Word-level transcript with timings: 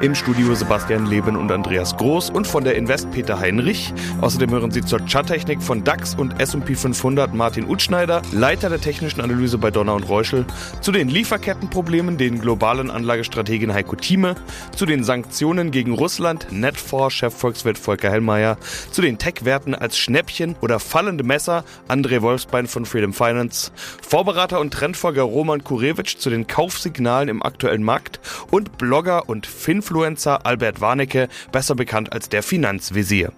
Im 0.00 0.14
Studio 0.14 0.54
Sebastian 0.54 1.06
Leben 1.06 1.36
und 1.36 1.52
Andreas 1.52 1.96
Groß 1.96 2.30
und 2.30 2.46
von 2.46 2.64
der 2.64 2.74
Invest 2.76 3.10
Peter 3.10 3.38
Heinrich. 3.38 3.92
Außerdem 4.20 4.50
hören 4.50 4.70
Sie 4.70 4.82
zur 4.82 5.00
Charttechnik 5.06 5.62
von 5.62 5.84
DAX 5.84 6.14
und 6.14 6.40
S&P 6.40 6.74
500 6.74 7.34
Martin 7.34 7.68
Utschneider, 7.68 8.22
Leiter 8.32 8.68
der 8.68 8.80
technischen 8.80 9.20
Analyse 9.20 9.58
bei 9.58 9.70
Donner 9.70 9.94
und 9.94 10.08
Reuschel, 10.08 10.46
zu 10.80 10.92
den 10.92 11.08
Lieferkettenproblemen 11.08 12.16
den 12.16 12.40
globalen 12.40 12.90
Anlagestrategin 12.90 13.74
Heiko 13.74 13.96
Thieme, 13.96 14.34
zu 14.74 14.86
den 14.86 15.04
Sanktionen 15.04 15.70
gegen 15.70 15.92
Russland 15.92 16.46
Netfor 16.50 17.10
Chefvolkswirt 17.10 17.78
Volker 17.78 18.10
Hellmeier, 18.10 18.56
zu 18.90 19.02
den 19.02 19.18
Tech-Werten 19.18 19.74
als 19.74 19.98
Schnäppchen 19.98 20.56
oder 20.60 20.80
fallende 20.80 21.24
Messer 21.24 21.64
André 21.88 22.22
Wolfsbein 22.22 22.66
von 22.66 22.86
Freedom 22.86 23.12
Finance, 23.12 23.72
Vorberater 24.06 24.60
und 24.60 24.72
Trendfolger 24.72 25.22
Roman 25.22 25.64
Kurewitsch 25.64 26.16
zu 26.18 26.30
den 26.30 26.46
Kaufsignalen 26.46 27.28
im 27.28 27.42
aktuellen 27.42 27.82
Markt 27.82 28.20
und 28.50 28.78
Blogger 28.78 29.28
und 29.28 29.46
Finfluencer 29.70 30.44
Albert 30.46 30.80
Warnecke, 30.80 31.28
besser 31.52 31.76
bekannt 31.76 32.12
als 32.12 32.28
der 32.28 32.42
Finanzvisier. 32.42 33.32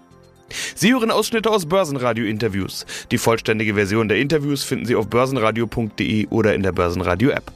Sie 0.74 0.90
hören 0.94 1.10
Ausschnitte 1.10 1.50
aus 1.50 1.66
Börsenradio-Interviews. 1.66 2.86
Die 3.10 3.18
vollständige 3.18 3.74
Version 3.74 4.08
der 4.08 4.16
Interviews 4.16 4.64
finden 4.64 4.86
Sie 4.86 4.96
auf 4.96 5.08
börsenradio.de 5.08 6.28
oder 6.28 6.54
in 6.54 6.62
der 6.62 6.72
Börsenradio-App. 6.72 7.52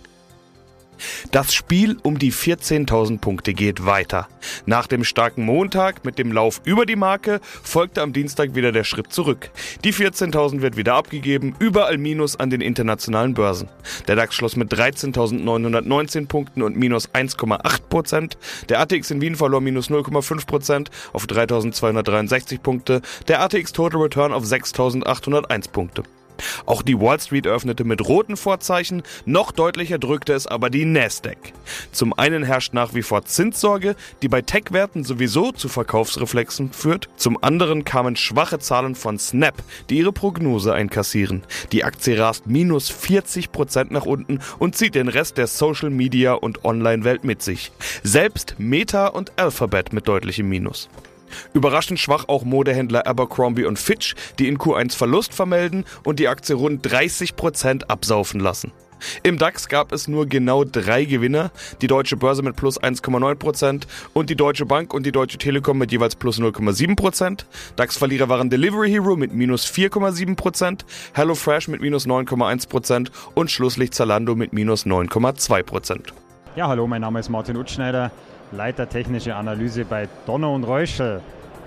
Das 1.31 1.55
Spiel 1.55 1.97
um 2.03 2.19
die 2.19 2.33
14.000 2.33 3.19
Punkte 3.19 3.55
geht 3.55 3.85
weiter. 3.85 4.29
Nach 4.65 4.87
dem 4.87 5.05
starken 5.05 5.45
Montag 5.45 6.05
mit 6.05 6.19
dem 6.19 6.33
Lauf 6.33 6.61
über 6.65 6.87
die 6.87 6.97
Marke 6.97 7.41
folgte 7.63 8.03
am 8.03 8.13
Dienstag 8.13 8.55
wieder 8.55 8.73
der 8.73 8.85
Schritt 8.85 9.13
zurück. 9.13 9.51
Die 9.85 9.93
14.000 9.93 10.63
wird 10.63 10.77
wieder 10.77 10.95
abgegeben, 10.95 11.55
überall 11.59 11.99
Minus 11.99 12.37
an 12.37 12.51
den 12.51 12.61
internationalen 12.61 13.35
Börsen. 13.35 13.69
Der 14.09 14.17
DAX 14.17 14.35
schloss 14.35 14.57
mit 14.57 14.73
13.919 14.73 16.27
Punkten 16.27 16.63
und 16.63 16.77
minus 16.77 17.09
1,8 17.11 17.81
Prozent. 17.89 18.39
Der 18.69 18.81
ATX 18.81 19.11
in 19.11 19.21
Wien 19.21 19.37
verlor 19.37 19.61
minus 19.61 19.91
0,5 19.91 20.47
Prozent 20.47 20.91
auf 21.13 21.25
3.263 21.25 22.61
Punkte. 22.61 23.03
Der 23.29 23.41
ATX 23.43 23.73
Total 23.73 24.01
Return 24.01 24.33
auf 24.33 24.45
6.801 24.45 25.71
Punkte. 25.71 26.03
Auch 26.67 26.83
die 26.83 26.99
Wall 27.01 27.21
Street 27.21 27.47
öffnete 27.47 27.85
mit 27.85 28.07
roten 28.07 28.37
Vorzeichen, 28.37 29.03
noch 29.25 29.53
deutlicher 29.53 29.99
drückte 29.99 30.33
es 30.33 30.47
aber 30.47 30.71
die 30.71 30.85
Nasdaq. 30.85 31.39
Zum 31.93 32.13
einen 32.13 32.43
herrscht 32.43 32.73
nach 32.73 32.95
wie 32.95 33.03
vor 33.03 33.25
Zinssorge, 33.25 33.97
die 34.23 34.29
bei 34.29 34.43
Tech-Werten 34.43 35.05
sowieso 35.05 35.53
zu 35.53 35.69
Verkaufsreflexen 35.69 36.73
führt, 36.73 37.09
zum 37.17 37.43
anderen 37.43 37.85
kamen 37.85 38.17
schwache 38.17 38.59
Zahlen 38.59 38.95
von 38.95 39.19
Snap, 39.19 39.63
die 39.91 39.99
ihre 39.99 40.13
Prognose 40.13 40.73
einkassieren. 40.73 41.43
Die 41.73 41.85
Aktie 41.85 42.19
rast 42.19 42.47
minus 42.47 42.91
40% 42.91 43.87
nach 43.91 44.07
unten 44.07 44.41
und 44.59 44.77
zieht 44.77 44.95
den 44.95 45.09
Rest 45.09 45.39
der 45.39 45.47
Social 45.47 45.91
Media 45.91 46.33
und 46.35 46.65
Online-Welt 46.65 47.25
mit 47.25 47.43
sich. 47.43 47.73
Selbst 48.03 48.57
Meta 48.59 49.09
und 49.09 49.33
Alphabet 49.39 49.93
mit 49.93 50.09
deutlichem 50.09 50.49
Minus. 50.49 50.89
Überraschend 51.53 51.99
schwach 51.99 52.25
auch 52.29 52.45
Modehändler 52.45 53.07
Abercrombie 53.07 53.65
und 53.65 53.79
Fitch, 53.79 54.15
die 54.39 54.49
in 54.49 54.59
Q1 54.59 54.97
Verlust 54.97 55.35
vermelden 55.35 55.85
und 56.05 56.19
die 56.19 56.29
Aktie 56.29 56.55
rund 56.55 56.87
30% 56.87 57.85
absaufen 57.85 58.41
lassen. 58.41 58.73
Im 59.23 59.39
DAX 59.39 59.69
gab 59.69 59.93
es 59.93 60.09
nur 60.09 60.27
genau 60.27 60.65
drei 60.65 61.05
Gewinner, 61.05 61.51
die 61.81 61.87
Deutsche 61.87 62.17
Börse 62.17 62.43
mit 62.43 62.57
plus 62.57 62.81
1,9% 62.81 63.83
und 64.15 64.31
die 64.31 64.37
Deutsche 64.37 64.67
Bank 64.67 64.95
und 64.95 65.05
die 65.05 65.13
Deutsche 65.13 65.39
Telekom 65.39 65.79
mit 65.79 65.93
jeweils 65.93 66.17
plus 66.17 66.39
0,7%. 66.39 67.45
DAX-Verlierer 67.77 68.29
waren 68.29 68.51
Delivery 68.51 68.91
Hero 68.91 69.17
mit 69.17 69.33
minus 69.33 69.67
4,7%, 69.67 70.81
HelloFresh 71.15 71.69
mit 71.69 71.81
minus 71.81 72.07
9,1% 72.07 73.09
und 73.35 73.51
Schlusslicht 73.51 73.95
Zalando 73.95 74.35
mit 74.35 74.53
minus 74.53 74.87
9,2%. 74.87 76.01
Ja, 76.57 76.69
hallo, 76.69 76.87
mein 76.87 77.03
Name 77.03 77.21
ist 77.21 77.29
Martin 77.29 77.57
Utschneider. 77.57 78.11
Leiter 78.53 78.89
technische 78.89 79.35
Analyse 79.35 79.85
bei 79.85 80.09
Donner 80.27 80.51
und 80.51 80.65
Reuschel. 80.65 81.21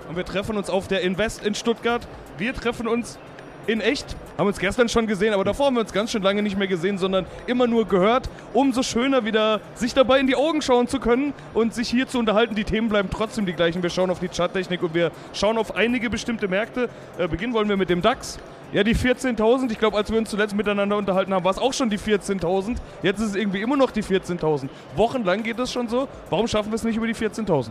Und 0.08 0.16
wir 0.16 0.24
treffen 0.24 0.56
uns 0.56 0.70
auf 0.70 0.88
der 0.88 1.02
Invest 1.02 1.44
in 1.44 1.54
Stuttgart. 1.54 2.06
Wir 2.38 2.54
treffen 2.54 2.88
uns 2.88 3.18
in 3.66 3.80
echt. 3.80 4.16
Haben 4.38 4.46
uns 4.46 4.58
gestern 4.58 4.88
schon 4.88 5.06
gesehen, 5.06 5.34
aber 5.34 5.44
davor 5.44 5.66
haben 5.66 5.74
wir 5.74 5.82
uns 5.82 5.92
ganz 5.92 6.10
schön 6.10 6.22
lange 6.22 6.42
nicht 6.42 6.56
mehr 6.56 6.66
gesehen, 6.66 6.98
sondern 6.98 7.26
immer 7.46 7.66
nur 7.66 7.86
gehört. 7.86 8.28
Umso 8.54 8.82
schöner 8.82 9.24
wieder 9.24 9.60
sich 9.74 9.92
dabei 9.92 10.18
in 10.18 10.26
die 10.26 10.34
Augen 10.34 10.62
schauen 10.62 10.88
zu 10.88 10.98
können 10.98 11.34
und 11.52 11.74
sich 11.74 11.88
hier 11.88 12.08
zu 12.08 12.18
unterhalten. 12.18 12.54
Die 12.54 12.64
Themen 12.64 12.88
bleiben 12.88 13.10
trotzdem 13.10 13.46
die 13.46 13.52
gleichen. 13.52 13.82
Wir 13.82 13.90
schauen 13.90 14.10
auf 14.10 14.18
die 14.18 14.28
Charttechnik 14.28 14.82
und 14.82 14.94
wir 14.94 15.10
schauen 15.34 15.58
auf 15.58 15.76
einige 15.76 16.08
bestimmte 16.08 16.48
Märkte. 16.48 16.88
Äh, 17.18 17.28
beginnen 17.28 17.52
wollen 17.52 17.68
wir 17.68 17.76
mit 17.76 17.90
dem 17.90 18.00
DAX. 18.00 18.38
Ja, 18.72 18.84
die 18.84 18.94
14.000. 18.94 19.70
Ich 19.72 19.78
glaube, 19.78 19.96
als 19.96 20.10
wir 20.10 20.18
uns 20.18 20.30
zuletzt 20.30 20.54
miteinander 20.54 20.96
unterhalten 20.96 21.34
haben, 21.34 21.44
war 21.44 21.50
es 21.50 21.58
auch 21.58 21.72
schon 21.72 21.90
die 21.90 21.98
14.000. 21.98 22.76
Jetzt 23.02 23.18
ist 23.18 23.30
es 23.30 23.34
irgendwie 23.34 23.62
immer 23.62 23.76
noch 23.76 23.90
die 23.90 24.02
14.000. 24.02 24.68
Wochenlang 24.94 25.42
geht 25.42 25.58
das 25.58 25.72
schon 25.72 25.88
so. 25.88 26.06
Warum 26.30 26.46
schaffen 26.46 26.70
wir 26.70 26.76
es 26.76 26.84
nicht 26.84 26.96
über 26.96 27.08
die 27.08 27.14
14.000? 27.14 27.70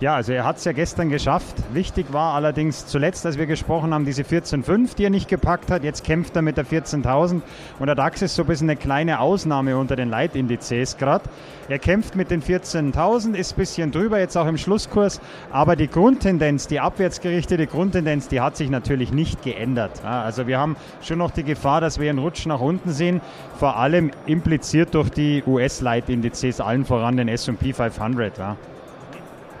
Ja, 0.00 0.16
also 0.16 0.32
er 0.32 0.44
hat 0.44 0.56
es 0.56 0.64
ja 0.64 0.72
gestern 0.72 1.08
geschafft. 1.08 1.54
Wichtig 1.72 2.12
war 2.12 2.34
allerdings 2.34 2.84
zuletzt, 2.86 3.24
als 3.24 3.38
wir 3.38 3.46
gesprochen 3.46 3.94
haben, 3.94 4.04
diese 4.04 4.22
14.5, 4.22 4.96
die 4.96 5.04
er 5.04 5.10
nicht 5.10 5.28
gepackt 5.28 5.70
hat. 5.70 5.84
Jetzt 5.84 6.04
kämpft 6.04 6.34
er 6.34 6.42
mit 6.42 6.56
der 6.56 6.66
14.000 6.66 7.40
und 7.78 7.86
der 7.86 7.94
DAX 7.94 8.20
ist 8.20 8.34
so 8.34 8.42
ein 8.42 8.48
bisschen 8.48 8.68
eine 8.68 8.76
kleine 8.76 9.20
Ausnahme 9.20 9.78
unter 9.78 9.94
den 9.94 10.10
Leitindizes 10.10 10.98
gerade. 10.98 11.24
Er 11.68 11.78
kämpft 11.78 12.16
mit 12.16 12.30
den 12.30 12.42
14.000, 12.42 13.34
ist 13.34 13.52
ein 13.52 13.56
bisschen 13.56 13.92
drüber, 13.92 14.18
jetzt 14.18 14.36
auch 14.36 14.46
im 14.46 14.58
Schlusskurs, 14.58 15.20
aber 15.50 15.76
die 15.76 15.88
Grundtendenz, 15.88 16.66
die 16.66 16.80
abwärtsgerichtete 16.80 17.66
Grundtendenz, 17.66 18.28
die 18.28 18.40
hat 18.40 18.56
sich 18.56 18.68
natürlich 18.68 19.12
nicht 19.12 19.42
geändert. 19.42 20.04
Also 20.04 20.33
wir 20.46 20.58
haben 20.58 20.76
schon 21.02 21.18
noch 21.18 21.30
die 21.30 21.44
Gefahr, 21.44 21.80
dass 21.80 21.98
wir 21.98 22.10
einen 22.10 22.18
Rutsch 22.18 22.46
nach 22.46 22.60
unten 22.60 22.90
sehen, 22.90 23.20
vor 23.58 23.76
allem 23.76 24.10
impliziert 24.26 24.94
durch 24.94 25.10
die 25.10 25.42
US-Leitindizes, 25.46 26.60
allen 26.60 26.84
voran 26.84 27.16
den 27.16 27.28
S&P 27.28 27.72
500. 27.72 28.38
Ja, 28.38 28.56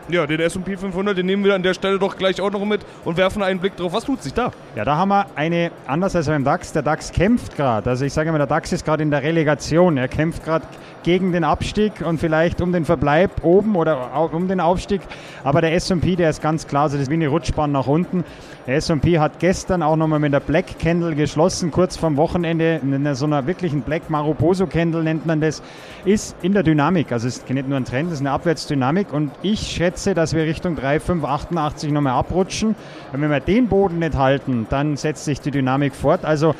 den 0.08 0.40
S&P 0.40 0.76
500, 0.76 1.16
den 1.16 1.26
nehmen 1.26 1.44
wir 1.44 1.54
an 1.54 1.62
der 1.62 1.74
Stelle 1.74 1.98
doch 1.98 2.16
gleich 2.16 2.40
auch 2.40 2.50
noch 2.50 2.64
mit 2.64 2.80
und 3.04 3.16
werfen 3.16 3.42
einen 3.42 3.60
Blick 3.60 3.76
drauf. 3.76 3.92
Was 3.92 4.04
tut 4.04 4.22
sich 4.22 4.34
da? 4.34 4.52
Ja, 4.76 4.84
da 4.84 4.96
haben 4.96 5.08
wir 5.08 5.26
eine, 5.34 5.70
anders 5.86 6.14
als 6.14 6.26
beim 6.26 6.44
DAX, 6.44 6.72
der 6.72 6.82
DAX 6.82 7.12
kämpft 7.12 7.56
gerade. 7.56 7.90
Also 7.90 8.04
ich 8.04 8.12
sage 8.12 8.28
immer, 8.28 8.38
der 8.38 8.46
DAX 8.46 8.72
ist 8.72 8.84
gerade 8.84 9.02
in 9.02 9.10
der 9.10 9.22
Relegation. 9.22 9.96
Er 9.96 10.08
kämpft 10.08 10.44
gerade 10.44 10.66
gegen 11.02 11.32
den 11.32 11.44
Abstieg 11.44 11.92
und 12.04 12.18
vielleicht 12.18 12.60
um 12.60 12.72
den 12.72 12.84
Verbleib 12.84 13.44
oben 13.44 13.76
oder 13.76 14.32
um 14.32 14.48
den 14.48 14.60
Aufstieg. 14.60 15.02
Aber 15.42 15.60
der 15.60 15.74
S&P, 15.74 16.16
der 16.16 16.30
ist 16.30 16.42
ganz 16.42 16.66
klar, 16.66 16.84
also 16.84 16.96
das 16.96 17.04
ist 17.04 17.10
wie 17.10 17.14
eine 17.14 17.28
Rutschbahn 17.28 17.72
nach 17.72 17.86
unten. 17.86 18.24
Der 18.66 18.76
S&P 18.76 19.18
hat 19.18 19.40
gestern 19.40 19.82
auch 19.82 19.96
nochmal 19.96 20.18
mit 20.18 20.32
der 20.32 20.40
Black 20.40 20.78
Candle 20.78 21.14
geschlossen, 21.14 21.70
kurz 21.70 21.98
vorm 21.98 22.16
Wochenende, 22.16 22.80
in 22.82 23.14
so 23.14 23.26
einer 23.26 23.46
wirklichen 23.46 23.82
Black 23.82 24.08
Maruboso 24.08 24.66
Candle 24.66 25.02
nennt 25.02 25.26
man 25.26 25.42
das, 25.42 25.62
ist 26.06 26.34
in 26.40 26.54
der 26.54 26.62
Dynamik. 26.62 27.12
Also 27.12 27.28
es 27.28 27.38
ist 27.38 27.50
nicht 27.50 27.68
nur 27.68 27.76
ein 27.76 27.84
Trend, 27.84 28.08
es 28.08 28.14
ist 28.14 28.20
eine 28.20 28.30
Abwärtsdynamik 28.30 29.12
und 29.12 29.32
ich 29.42 29.60
schätze, 29.60 29.93
dass 30.14 30.34
wir 30.34 30.44
Richtung 30.44 30.74
3,588 30.76 31.92
nochmal 31.92 32.14
abrutschen. 32.14 32.74
Und 33.12 33.22
wenn 33.22 33.30
wir 33.30 33.40
den 33.40 33.68
Boden 33.68 34.00
nicht 34.00 34.16
halten, 34.16 34.66
dann 34.70 34.96
setzt 34.96 35.24
sich 35.24 35.40
die 35.40 35.50
Dynamik 35.50 35.94
fort. 35.94 36.24
Also 36.24 36.54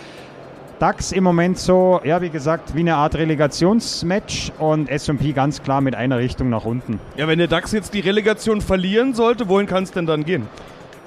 DAX 0.79 1.13
im 1.13 1.25
Moment 1.25 1.59
so, 1.59 2.01
ja, 2.05 2.21
wie 2.21 2.31
gesagt, 2.31 2.75
wie 2.75 2.81
eine 2.81 2.97
Art 2.97 3.15
Relegationsmatch 3.17 4.53
und 4.59 4.89
SP 4.91 5.33
ganz 5.35 5.63
klar 5.63 5.81
mit 5.81 5.95
einer 5.95 6.19
Richtung 6.19 6.51
nach 6.51 6.65
unten. 6.65 7.01
Ja, 7.17 7.29
wenn 7.29 7.39
der 7.39 7.49
DAX 7.49 7.73
jetzt 7.73 7.95
die 7.95 8.01
Relegation 8.01 8.61
verlieren 8.61 9.15
sollte, 9.15 9.49
wohin 9.49 9.67
kann 9.67 9.85
es 9.85 9.93
denn 9.93 10.07
dann 10.07 10.25
gehen? 10.25 10.47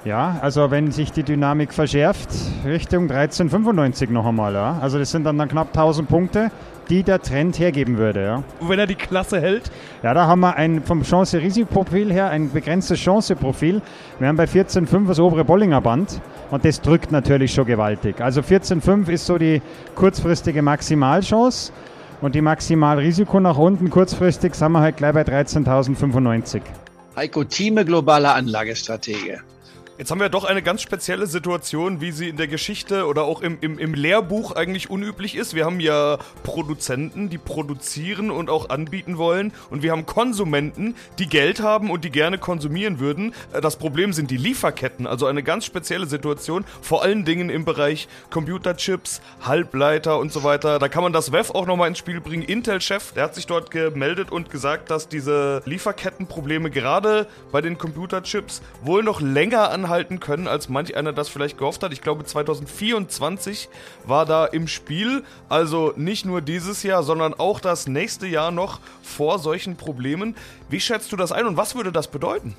Ja, 0.04 0.38
also 0.40 0.70
wenn 0.70 0.90
sich 0.92 1.12
die 1.12 1.22
Dynamik 1.22 1.74
verschärft, 1.74 2.28
Richtung 2.64 3.10
1395 3.10 4.10
noch 4.10 4.26
einmal. 4.26 4.54
Ja. 4.54 4.78
Also 4.80 4.98
das 4.98 5.10
sind 5.10 5.24
dann, 5.24 5.36
dann 5.38 5.48
knapp 5.48 5.68
1000 5.68 6.08
Punkte, 6.08 6.50
die 6.88 7.02
der 7.02 7.20
Trend 7.20 7.58
hergeben 7.58 7.98
würde. 7.98 8.22
Ja. 8.22 8.42
Und 8.60 8.68
wenn 8.68 8.78
er 8.78 8.86
die 8.86 8.94
Klasse 8.94 9.40
hält? 9.40 9.70
Ja, 10.02 10.14
da 10.14 10.26
haben 10.26 10.40
wir 10.40 10.56
ein, 10.56 10.82
vom 10.82 11.02
Chance-Risikoprofil 11.02 12.12
her 12.12 12.30
ein 12.30 12.50
begrenztes 12.50 12.98
Chanceprofil. 13.00 13.82
Wir 14.18 14.28
haben 14.28 14.36
bei 14.36 14.44
14,5 14.44 15.06
das 15.06 15.18
obere 15.18 15.44
Bollinger 15.44 15.80
Band 15.80 16.20
und 16.50 16.64
das 16.64 16.80
drückt 16.80 17.12
natürlich 17.12 17.52
schon 17.52 17.66
gewaltig. 17.66 18.20
Also 18.20 18.40
14,5 18.40 19.08
ist 19.08 19.26
so 19.26 19.38
die 19.38 19.62
kurzfristige 19.94 20.62
Maximalchance 20.62 21.72
und 22.20 22.34
die 22.34 22.42
Maximalrisiko 22.42 23.40
nach 23.40 23.58
unten 23.58 23.90
kurzfristig 23.90 24.54
sind 24.54 24.72
wir 24.72 24.80
halt 24.80 24.96
gleich 24.96 25.14
bei 25.14 25.22
13.095. 25.22 26.62
Heiko 27.16 27.44
Thieme, 27.44 27.84
globaler 27.84 28.34
Anlagestratege. 28.34 29.40
Jetzt 29.98 30.12
haben 30.12 30.20
wir 30.20 30.28
doch 30.28 30.44
eine 30.44 30.62
ganz 30.62 30.80
spezielle 30.80 31.26
Situation, 31.26 32.00
wie 32.00 32.12
sie 32.12 32.28
in 32.28 32.36
der 32.36 32.46
Geschichte 32.46 33.06
oder 33.06 33.24
auch 33.24 33.40
im, 33.40 33.58
im, 33.60 33.80
im 33.80 33.94
Lehrbuch 33.94 34.52
eigentlich 34.52 34.90
unüblich 34.90 35.34
ist. 35.34 35.56
Wir 35.56 35.64
haben 35.64 35.80
ja 35.80 36.18
Produzenten, 36.44 37.30
die 37.30 37.38
produzieren 37.38 38.30
und 38.30 38.48
auch 38.48 38.70
anbieten 38.70 39.18
wollen. 39.18 39.52
Und 39.70 39.82
wir 39.82 39.90
haben 39.90 40.06
Konsumenten, 40.06 40.94
die 41.18 41.26
Geld 41.26 41.60
haben 41.60 41.90
und 41.90 42.04
die 42.04 42.10
gerne 42.10 42.38
konsumieren 42.38 43.00
würden. 43.00 43.34
Äh, 43.52 43.60
das 43.60 43.74
Problem 43.74 44.12
sind 44.12 44.30
die 44.30 44.36
Lieferketten, 44.36 45.04
also 45.08 45.26
eine 45.26 45.42
ganz 45.42 45.64
spezielle 45.64 46.06
Situation, 46.06 46.64
vor 46.80 47.02
allen 47.02 47.24
Dingen 47.24 47.50
im 47.50 47.64
Bereich 47.64 48.06
Computerchips, 48.30 49.20
Halbleiter 49.40 50.20
und 50.20 50.30
so 50.32 50.44
weiter. 50.44 50.78
Da 50.78 50.88
kann 50.88 51.02
man 51.02 51.12
das 51.12 51.32
WEF 51.32 51.50
auch 51.50 51.66
nochmal 51.66 51.88
ins 51.88 51.98
Spiel 51.98 52.20
bringen. 52.20 52.44
Intel-Chef, 52.44 53.14
der 53.14 53.24
hat 53.24 53.34
sich 53.34 53.48
dort 53.48 53.72
gemeldet 53.72 54.30
und 54.30 54.48
gesagt, 54.48 54.92
dass 54.92 55.08
diese 55.08 55.60
Lieferkettenprobleme 55.64 56.70
gerade 56.70 57.26
bei 57.50 57.60
den 57.60 57.78
Computerchips 57.78 58.62
wohl 58.84 59.02
noch 59.02 59.20
länger 59.20 59.72
an 59.72 59.87
anhalten 59.88 60.20
können, 60.20 60.48
als 60.48 60.68
manch 60.68 60.96
einer 60.96 61.14
das 61.14 61.30
vielleicht 61.30 61.56
gehofft 61.56 61.82
hat. 61.82 61.92
Ich 61.92 62.02
glaube, 62.02 62.24
2024 62.24 63.70
war 64.04 64.26
da 64.26 64.44
im 64.44 64.68
Spiel. 64.68 65.24
Also 65.48 65.94
nicht 65.96 66.26
nur 66.26 66.42
dieses 66.42 66.82
Jahr, 66.82 67.02
sondern 67.02 67.32
auch 67.32 67.58
das 67.58 67.86
nächste 67.86 68.26
Jahr 68.26 68.50
noch 68.50 68.80
vor 69.02 69.38
solchen 69.38 69.76
Problemen. 69.76 70.36
Wie 70.68 70.80
schätzt 70.80 71.10
du 71.10 71.16
das 71.16 71.32
ein 71.32 71.46
und 71.46 71.56
was 71.56 71.74
würde 71.74 71.90
das 71.90 72.08
bedeuten? 72.08 72.54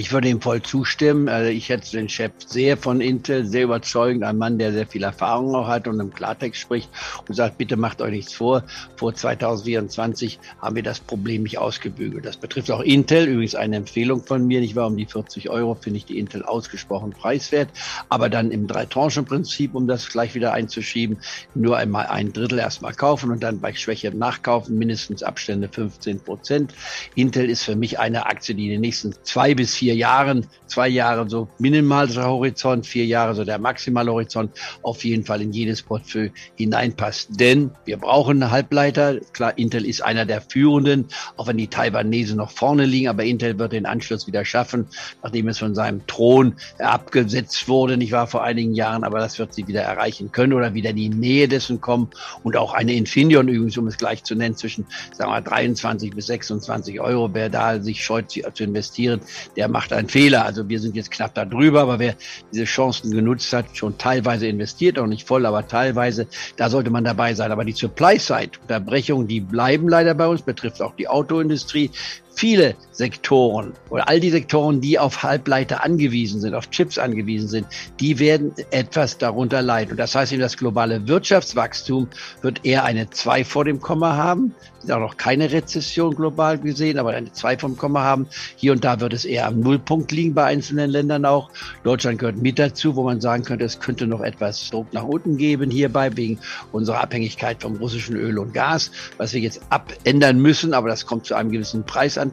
Ich 0.00 0.12
würde 0.12 0.28
ihm 0.28 0.40
voll 0.40 0.62
zustimmen. 0.62 1.28
Also 1.28 1.50
ich 1.50 1.66
schätze 1.66 1.96
den 1.96 2.08
Chef 2.08 2.30
sehr 2.46 2.76
von 2.76 3.00
Intel, 3.00 3.44
sehr 3.44 3.64
überzeugend. 3.64 4.22
Ein 4.22 4.38
Mann, 4.38 4.56
der 4.56 4.72
sehr 4.72 4.86
viel 4.86 5.02
Erfahrung 5.02 5.56
auch 5.56 5.66
hat 5.66 5.88
und 5.88 5.98
im 5.98 6.14
Klartext 6.14 6.60
spricht 6.60 6.88
und 7.26 7.34
sagt, 7.34 7.58
bitte 7.58 7.76
macht 7.76 8.00
euch 8.00 8.12
nichts 8.12 8.32
vor. 8.32 8.62
Vor 8.94 9.12
2024 9.12 10.38
haben 10.62 10.76
wir 10.76 10.84
das 10.84 11.00
Problem 11.00 11.42
nicht 11.42 11.58
ausgebügelt. 11.58 12.24
Das 12.24 12.36
betrifft 12.36 12.70
auch 12.70 12.82
Intel. 12.82 13.26
Übrigens 13.26 13.56
eine 13.56 13.74
Empfehlung 13.74 14.22
von 14.22 14.46
mir. 14.46 14.60
Ich 14.60 14.76
war 14.76 14.86
um 14.86 14.96
die 14.96 15.04
40 15.04 15.50
Euro, 15.50 15.74
finde 15.74 15.96
ich 15.96 16.04
die 16.04 16.20
Intel 16.20 16.44
ausgesprochen 16.44 17.10
preiswert. 17.10 17.68
Aber 18.08 18.28
dann 18.28 18.52
im 18.52 18.68
Drei-Tranchen-Prinzip, 18.68 19.74
um 19.74 19.88
das 19.88 20.08
gleich 20.10 20.36
wieder 20.36 20.52
einzuschieben, 20.52 21.18
nur 21.56 21.76
einmal 21.76 22.06
ein 22.06 22.32
Drittel 22.32 22.60
erstmal 22.60 22.94
kaufen 22.94 23.32
und 23.32 23.42
dann 23.42 23.58
bei 23.58 23.74
Schwäche 23.74 24.14
nachkaufen, 24.14 24.78
mindestens 24.78 25.24
Abstände 25.24 25.68
15 25.68 26.20
Prozent. 26.20 26.72
Intel 27.16 27.50
ist 27.50 27.64
für 27.64 27.74
mich 27.74 27.98
eine 27.98 28.26
Aktie, 28.26 28.54
die 28.54 28.66
in 28.66 28.70
den 28.70 28.82
nächsten 28.82 29.12
zwei 29.24 29.56
bis 29.56 29.74
vier 29.74 29.87
vier 29.88 29.96
Jahren, 29.96 30.46
zwei 30.66 30.86
Jahre 30.88 31.30
so 31.30 31.48
minimaler 31.58 32.26
Horizont, 32.26 32.86
vier 32.86 33.06
Jahre 33.06 33.34
so 33.34 33.42
der 33.44 33.58
maximale 33.58 34.12
Horizont, 34.12 34.50
auf 34.82 35.02
jeden 35.02 35.24
Fall 35.24 35.40
in 35.40 35.50
jedes 35.50 35.80
Portfolio 35.80 36.30
hineinpasst. 36.56 37.40
Denn 37.40 37.70
wir 37.86 37.96
brauchen 37.96 38.50
Halbleiter. 38.50 39.18
Klar, 39.32 39.56
Intel 39.56 39.86
ist 39.86 40.02
einer 40.02 40.26
der 40.26 40.42
führenden, 40.42 41.06
auch 41.38 41.46
wenn 41.46 41.56
die 41.56 41.68
Taiwanesen 41.68 42.36
noch 42.36 42.50
vorne 42.50 42.84
liegen, 42.84 43.08
aber 43.08 43.24
Intel 43.24 43.58
wird 43.58 43.72
den 43.72 43.86
Anschluss 43.86 44.26
wieder 44.26 44.44
schaffen, 44.44 44.88
nachdem 45.22 45.48
es 45.48 45.58
von 45.58 45.74
seinem 45.74 46.06
Thron 46.06 46.56
abgesetzt 46.78 47.66
wurde, 47.66 47.96
nicht 47.96 48.12
wahr, 48.12 48.26
vor 48.26 48.42
einigen 48.44 48.74
Jahren, 48.74 49.04
aber 49.04 49.20
das 49.20 49.38
wird 49.38 49.54
sie 49.54 49.66
wieder 49.68 49.80
erreichen 49.80 50.32
können 50.32 50.52
oder 50.52 50.74
wieder 50.74 50.90
in 50.90 50.96
die 50.96 51.08
Nähe 51.08 51.48
dessen 51.48 51.80
kommen 51.80 52.10
und 52.42 52.58
auch 52.58 52.74
eine 52.74 52.92
Infineon 52.92 53.48
übrigens, 53.48 53.78
um 53.78 53.86
es 53.86 53.96
gleich 53.96 54.22
zu 54.22 54.34
nennen, 54.34 54.54
zwischen, 54.54 54.84
sagen 55.14 55.32
wir, 55.32 55.40
23 55.40 56.14
bis 56.14 56.26
26 56.26 57.00
Euro, 57.00 57.30
wer 57.32 57.48
da 57.48 57.80
sich 57.80 58.04
scheut 58.04 58.30
zu 58.30 58.64
investieren, 58.64 59.20
der 59.56 59.68
macht 59.68 59.77
einen 59.92 60.08
Fehler. 60.08 60.44
Also 60.44 60.68
wir 60.68 60.80
sind 60.80 60.96
jetzt 60.96 61.10
knapp 61.10 61.34
da 61.34 61.42
aber 61.42 61.98
wer 61.98 62.14
diese 62.52 62.64
Chancen 62.64 63.10
genutzt 63.10 63.52
hat, 63.52 63.76
schon 63.76 63.96
teilweise 63.98 64.46
investiert, 64.46 64.98
auch 64.98 65.06
nicht 65.06 65.26
voll, 65.26 65.46
aber 65.46 65.66
teilweise, 65.66 66.26
da 66.56 66.68
sollte 66.68 66.90
man 66.90 67.04
dabei 67.04 67.34
sein. 67.34 67.52
Aber 67.52 67.64
die 67.64 67.72
Supply-Side-Unterbrechungen, 67.72 69.28
die 69.28 69.40
bleiben 69.40 69.88
leider 69.88 70.14
bei 70.14 70.26
uns, 70.26 70.42
betrifft 70.42 70.82
auch 70.82 70.94
die 70.96 71.08
Autoindustrie 71.08 71.90
viele 72.38 72.76
Sektoren 72.92 73.72
oder 73.90 74.08
all 74.08 74.20
die 74.20 74.30
Sektoren, 74.30 74.80
die 74.80 74.98
auf 74.98 75.24
Halbleiter 75.24 75.82
angewiesen 75.82 76.40
sind, 76.40 76.54
auf 76.54 76.70
Chips 76.70 76.96
angewiesen 76.96 77.48
sind, 77.48 77.66
die 77.98 78.20
werden 78.20 78.52
etwas 78.70 79.18
darunter 79.18 79.60
leiden. 79.60 79.92
Und 79.92 79.96
das 79.96 80.14
heißt 80.14 80.32
eben, 80.32 80.40
das 80.40 80.56
globale 80.56 81.08
Wirtschaftswachstum 81.08 82.08
wird 82.42 82.64
eher 82.64 82.84
eine 82.84 83.10
2 83.10 83.44
vor 83.44 83.64
dem 83.64 83.80
Komma 83.80 84.16
haben. 84.16 84.54
Es 84.78 84.84
ist 84.84 84.92
auch 84.92 85.00
noch 85.00 85.16
keine 85.16 85.50
Rezession 85.50 86.14
global 86.14 86.58
gesehen, 86.58 86.98
aber 86.98 87.10
eine 87.10 87.32
2 87.32 87.58
vom 87.58 87.76
Komma 87.76 88.02
haben. 88.02 88.28
Hier 88.54 88.70
und 88.70 88.84
da 88.84 89.00
wird 89.00 89.12
es 89.12 89.24
eher 89.24 89.48
am 89.48 89.58
Nullpunkt 89.58 90.12
liegen 90.12 90.34
bei 90.34 90.44
einzelnen 90.44 90.90
Ländern 90.90 91.24
auch. 91.24 91.50
Deutschland 91.82 92.20
gehört 92.20 92.40
mit 92.40 92.60
dazu, 92.60 92.94
wo 92.94 93.02
man 93.02 93.20
sagen 93.20 93.42
könnte, 93.42 93.64
es 93.64 93.80
könnte 93.80 94.06
noch 94.06 94.20
etwas 94.20 94.70
Druck 94.70 94.92
nach 94.92 95.02
unten 95.02 95.36
geben 95.36 95.72
hierbei 95.72 96.16
wegen 96.16 96.38
unserer 96.70 97.00
Abhängigkeit 97.00 97.62
vom 97.62 97.76
russischen 97.76 98.14
Öl 98.14 98.38
und 98.38 98.54
Gas, 98.54 98.92
was 99.16 99.34
wir 99.34 99.40
jetzt 99.40 99.60
abändern 99.70 100.40
müssen, 100.40 100.72
aber 100.72 100.88
das 100.88 101.04
kommt 101.04 101.26
zu 101.26 101.34
einem 101.34 101.50
gewissen 101.50 101.84
Preis 101.84 102.16
an 102.16 102.27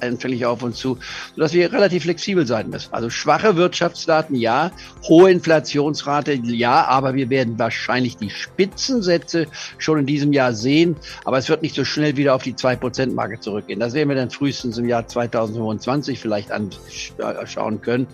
anfällig 0.00 0.46
auf 0.46 0.62
uns 0.62 0.78
zu, 0.78 0.98
sodass 1.34 1.52
wir 1.52 1.72
relativ 1.72 2.04
flexibel 2.04 2.46
sein 2.46 2.70
müssen. 2.70 2.92
Also 2.92 3.10
schwache 3.10 3.56
Wirtschaftsdaten, 3.56 4.36
ja, 4.36 4.70
hohe 5.04 5.30
Inflationsrate, 5.30 6.34
ja, 6.34 6.84
aber 6.86 7.14
wir 7.14 7.30
werden 7.30 7.58
wahrscheinlich 7.58 8.16
die 8.16 8.30
Spitzensätze 8.30 9.46
schon 9.78 9.98
in 9.98 10.06
diesem 10.06 10.32
Jahr 10.32 10.52
sehen, 10.52 10.96
aber 11.24 11.38
es 11.38 11.48
wird 11.48 11.62
nicht 11.62 11.74
so 11.74 11.84
schnell 11.84 12.16
wieder 12.16 12.34
auf 12.34 12.42
die 12.42 12.54
2%-Marke 12.54 13.40
zurückgehen. 13.40 13.80
Das 13.80 13.94
werden 13.94 14.08
wir 14.08 14.16
dann 14.16 14.30
frühestens 14.30 14.78
im 14.78 14.88
Jahr 14.88 15.06
2025 15.06 16.18
vielleicht 16.18 16.50
anschauen 16.52 17.80
können 17.80 18.06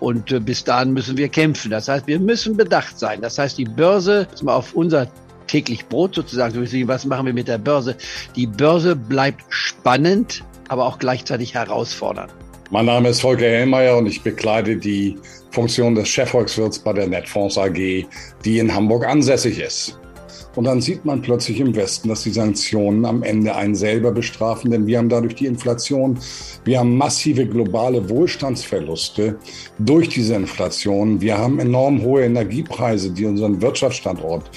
und 0.00 0.32
äh, 0.32 0.40
bis 0.40 0.64
dahin 0.64 0.92
müssen 0.92 1.16
wir 1.16 1.28
kämpfen. 1.28 1.70
Das 1.70 1.88
heißt, 1.88 2.06
wir 2.06 2.18
müssen 2.18 2.56
bedacht 2.56 2.98
sein. 2.98 3.20
Das 3.20 3.38
heißt, 3.38 3.58
die 3.58 3.64
Börse, 3.64 4.26
ist 4.32 4.42
mal 4.42 4.54
auf 4.54 4.74
unser 4.74 5.08
täglich 5.46 5.86
Brot 5.86 6.14
sozusagen, 6.14 6.88
was 6.88 7.04
machen 7.04 7.26
wir 7.26 7.34
mit 7.34 7.48
der 7.48 7.58
Börse? 7.58 7.96
Die 8.36 8.46
Börse 8.46 8.96
bleibt 8.96 9.44
spannend, 9.50 10.42
aber 10.72 10.86
auch 10.86 10.98
gleichzeitig 10.98 11.54
herausfordernd. 11.54 12.32
Mein 12.70 12.86
Name 12.86 13.10
ist 13.10 13.20
Volker 13.20 13.44
Hellmeier 13.44 13.98
und 13.98 14.06
ich 14.06 14.22
bekleide 14.22 14.76
die 14.76 15.18
Funktion 15.50 15.94
des 15.94 16.08
Chefvolkswirts 16.08 16.78
bei 16.78 16.94
der 16.94 17.06
Netfonds 17.06 17.58
AG, 17.58 18.06
die 18.44 18.58
in 18.58 18.74
Hamburg 18.74 19.06
ansässig 19.06 19.60
ist. 19.60 19.98
Und 20.54 20.64
dann 20.64 20.80
sieht 20.80 21.04
man 21.04 21.22
plötzlich 21.22 21.60
im 21.60 21.74
Westen, 21.74 22.08
dass 22.08 22.22
die 22.22 22.30
Sanktionen 22.30 23.04
am 23.04 23.22
Ende 23.22 23.54
einen 23.54 23.74
selber 23.74 24.12
bestrafen, 24.12 24.70
denn 24.70 24.86
wir 24.86 24.98
haben 24.98 25.08
dadurch 25.08 25.34
die 25.34 25.46
Inflation, 25.46 26.18
wir 26.64 26.78
haben 26.78 26.96
massive 26.96 27.46
globale 27.46 28.08
Wohlstandsverluste 28.08 29.36
durch 29.78 30.08
diese 30.10 30.34
Inflation, 30.34 31.20
wir 31.20 31.38
haben 31.38 31.58
enorm 31.58 32.02
hohe 32.02 32.24
Energiepreise, 32.24 33.10
die 33.10 33.24
unseren 33.24 33.60
Wirtschaftsstandort 33.62 34.50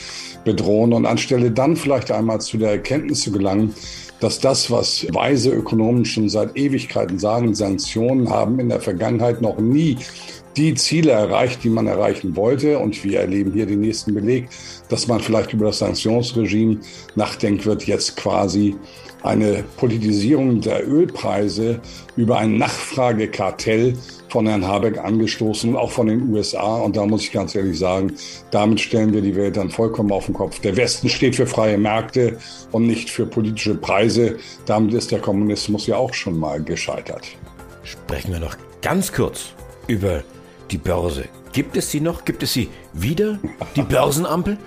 bedrohen 0.44 0.94
und 0.94 1.06
anstelle 1.06 1.52
dann 1.52 1.76
vielleicht 1.76 2.12
einmal 2.12 2.40
zu 2.40 2.58
der 2.58 2.72
Erkenntnis 2.72 3.22
zu 3.22 3.32
gelangen, 3.32 3.74
dass 4.20 4.40
das, 4.40 4.72
was 4.72 5.06
weise 5.12 5.52
Ökonomen 5.52 6.06
schon 6.06 6.30
seit 6.30 6.56
Ewigkeiten 6.58 7.20
sagen, 7.20 7.54
Sanktionen 7.54 8.30
haben 8.30 8.60
in 8.60 8.70
der 8.70 8.82
Vergangenheit 8.82 9.42
noch 9.42 9.60
nie 9.60 9.98
die 10.58 10.74
Ziele 10.74 11.12
erreicht, 11.12 11.64
die 11.64 11.70
man 11.70 11.88
erreichen 11.88 12.36
wollte. 12.36 12.80
Und 12.80 13.04
wir 13.04 13.20
erleben 13.20 13.52
hier 13.54 13.66
den 13.66 13.82
nächsten 13.82 14.14
Beleg, 14.14 14.48
dass 14.90 15.08
man 15.08 15.20
vielleicht 15.20 15.54
über 15.54 15.66
das 15.66 15.80
Sanktionsregime 15.80 16.80
nachdenkt 17.16 17.66
wird, 17.66 17.86
jetzt 17.86 18.16
quasi 18.16 18.76
eine 19.26 19.64
Politisierung 19.78 20.62
der 20.62 20.88
Ölpreise 20.88 21.80
über 22.16 22.38
ein 22.38 22.58
Nachfragekartell 22.58 23.98
von 24.30 24.48
Herrn 24.48 24.68
Habeck 24.68 24.98
angestoßen 24.98 25.72
und 25.72 25.76
auch 25.78 25.92
von 25.92 26.08
den 26.08 26.30
USA. 26.30 26.78
Und 26.78 26.96
da 26.96 27.06
muss 27.06 27.24
ich 27.24 27.32
ganz 27.32 27.56
ehrlich 27.56 27.80
sagen, 27.80 28.14
damit 28.52 28.80
stellen 28.80 29.14
wir 29.14 29.22
die 29.22 29.36
Welt 29.36 29.58
dann 29.58 29.70
vollkommen 29.70 30.12
auf 30.12 30.26
den 30.26 30.36
Kopf. 30.36 30.60
Der 30.60 30.76
Westen 30.78 31.10
steht 31.10 31.36
für 31.36 31.48
freie 31.48 31.78
Märkte 31.78 32.38
und 32.72 32.86
nicht 32.86 33.10
für 33.10 33.26
politische 33.26 33.76
Preise. 33.76 34.38
Damit 34.66 34.94
ist 34.94 35.12
der 35.12 35.20
Kommunismus 35.20 35.88
ja 35.88 35.98
auch 35.98 36.14
schon 36.14 36.38
mal 36.38 36.62
gescheitert. 36.62 37.26
Sprechen 37.84 38.32
wir 38.32 38.40
noch 38.40 38.58
ganz 38.82 39.12
kurz 39.12 39.54
über 39.88 40.24
die 40.72 40.78
Börse. 40.78 41.26
Gibt 41.54 41.78
es 41.78 41.90
sie 41.90 42.02
noch? 42.02 42.26
Gibt 42.26 42.44
es 42.44 42.54
sie 42.54 42.70
wieder? 42.94 43.40
Die 43.76 43.82
Börsenampel? 43.96 44.58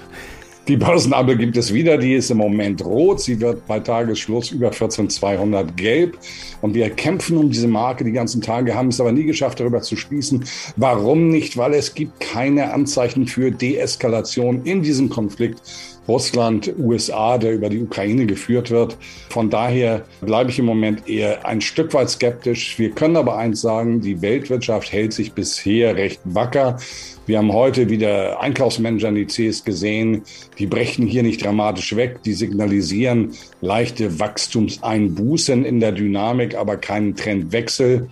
Die 0.69 0.77
Börsenampel 0.77 1.39
gibt 1.39 1.57
es 1.57 1.73
wieder, 1.73 1.97
die 1.97 2.13
ist 2.13 2.31
im 2.31 2.37
Moment 2.37 2.85
rot. 2.85 3.23
Sie 3.23 3.41
wird 3.41 3.67
bei 3.67 3.81
Tagesschluss 3.81 4.51
über 4.51 4.69
14.200 4.69 5.73
gelb. 5.77 6.19
Und 6.61 6.75
wir 6.75 6.91
kämpfen 6.91 7.39
um 7.39 7.51
diese 7.51 7.67
Marke 7.67 8.05
die 8.05 8.13
ganzen 8.13 8.43
Tage, 8.43 8.75
haben 8.75 8.89
es 8.89 9.01
aber 9.01 9.11
nie 9.11 9.25
geschafft, 9.25 9.61
darüber 9.61 9.81
zu 9.81 9.97
schließen. 9.97 10.45
Warum 10.77 11.31
nicht? 11.31 11.57
Weil 11.57 11.73
es 11.73 11.95
gibt 11.95 12.21
keine 12.21 12.71
Anzeichen 12.71 13.27
für 13.27 13.51
Deeskalation 13.51 14.63
in 14.65 14.83
diesem 14.83 15.09
Konflikt. 15.09 15.63
Russland, 16.09 16.73
USA, 16.79 17.37
der 17.37 17.53
über 17.53 17.69
die 17.69 17.83
Ukraine 17.83 18.25
geführt 18.25 18.71
wird. 18.71 18.97
Von 19.29 19.51
daher 19.51 20.05
bleibe 20.23 20.51
ich 20.51 20.59
im 20.59 20.65
Moment 20.65 21.07
eher 21.09 21.47
ein 21.47 21.61
Stück 21.61 21.93
weit 21.93 22.09
skeptisch. 22.09 22.79
Wir 22.79 22.91
können 22.91 23.17
aber 23.17 23.37
eins 23.37 23.61
sagen, 23.61 24.01
die 24.01 24.23
Weltwirtschaft 24.23 24.91
hält 24.91 25.13
sich 25.13 25.33
bisher 25.33 25.97
recht 25.97 26.21
wacker. 26.25 26.79
Wir 27.27 27.39
haben 27.39 27.53
heute 27.53 27.91
wieder 27.91 28.41
Einkaufsmanager-Indizes 28.41 29.63
gesehen. 29.63 30.23
Die 30.59 30.67
brechen 30.67 31.07
hier 31.07 31.23
nicht 31.23 31.45
dramatisch 31.45 31.95
weg. 31.95 32.23
Die 32.23 32.33
signalisieren 32.33 33.33
leichte 33.61 34.19
Wachstumseinbußen 34.19 35.63
in 35.65 35.79
der 35.79 35.93
Dynamik, 35.93 36.55
aber 36.55 36.79
keinen 36.79 37.15
Trendwechsel. 37.15 38.09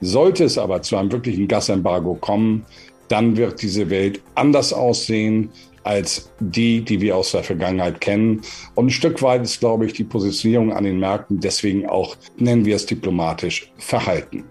Sollte 0.00 0.44
es 0.44 0.56
aber 0.56 0.80
zu 0.80 0.96
einem 0.96 1.12
wirklichen 1.12 1.46
Gasembargo 1.46 2.14
kommen, 2.14 2.64
dann 3.08 3.36
wird 3.36 3.60
diese 3.60 3.90
Welt 3.90 4.20
anders 4.34 4.72
aussehen 4.72 5.50
als 5.84 6.32
die, 6.40 6.80
die 6.82 7.00
wir 7.00 7.16
aus 7.16 7.32
der 7.32 7.44
Vergangenheit 7.44 8.00
kennen. 8.00 8.42
Und 8.74 8.86
ein 8.86 8.90
Stück 8.90 9.22
weit 9.22 9.42
ist, 9.42 9.60
glaube 9.60 9.86
ich, 9.86 9.92
die 9.92 10.04
Positionierung 10.04 10.72
an 10.72 10.84
den 10.84 10.98
Märkten 10.98 11.40
deswegen 11.40 11.86
auch, 11.86 12.16
nennen 12.36 12.64
wir 12.64 12.76
es 12.76 12.86
diplomatisch, 12.86 13.72
verhalten. 13.78 14.44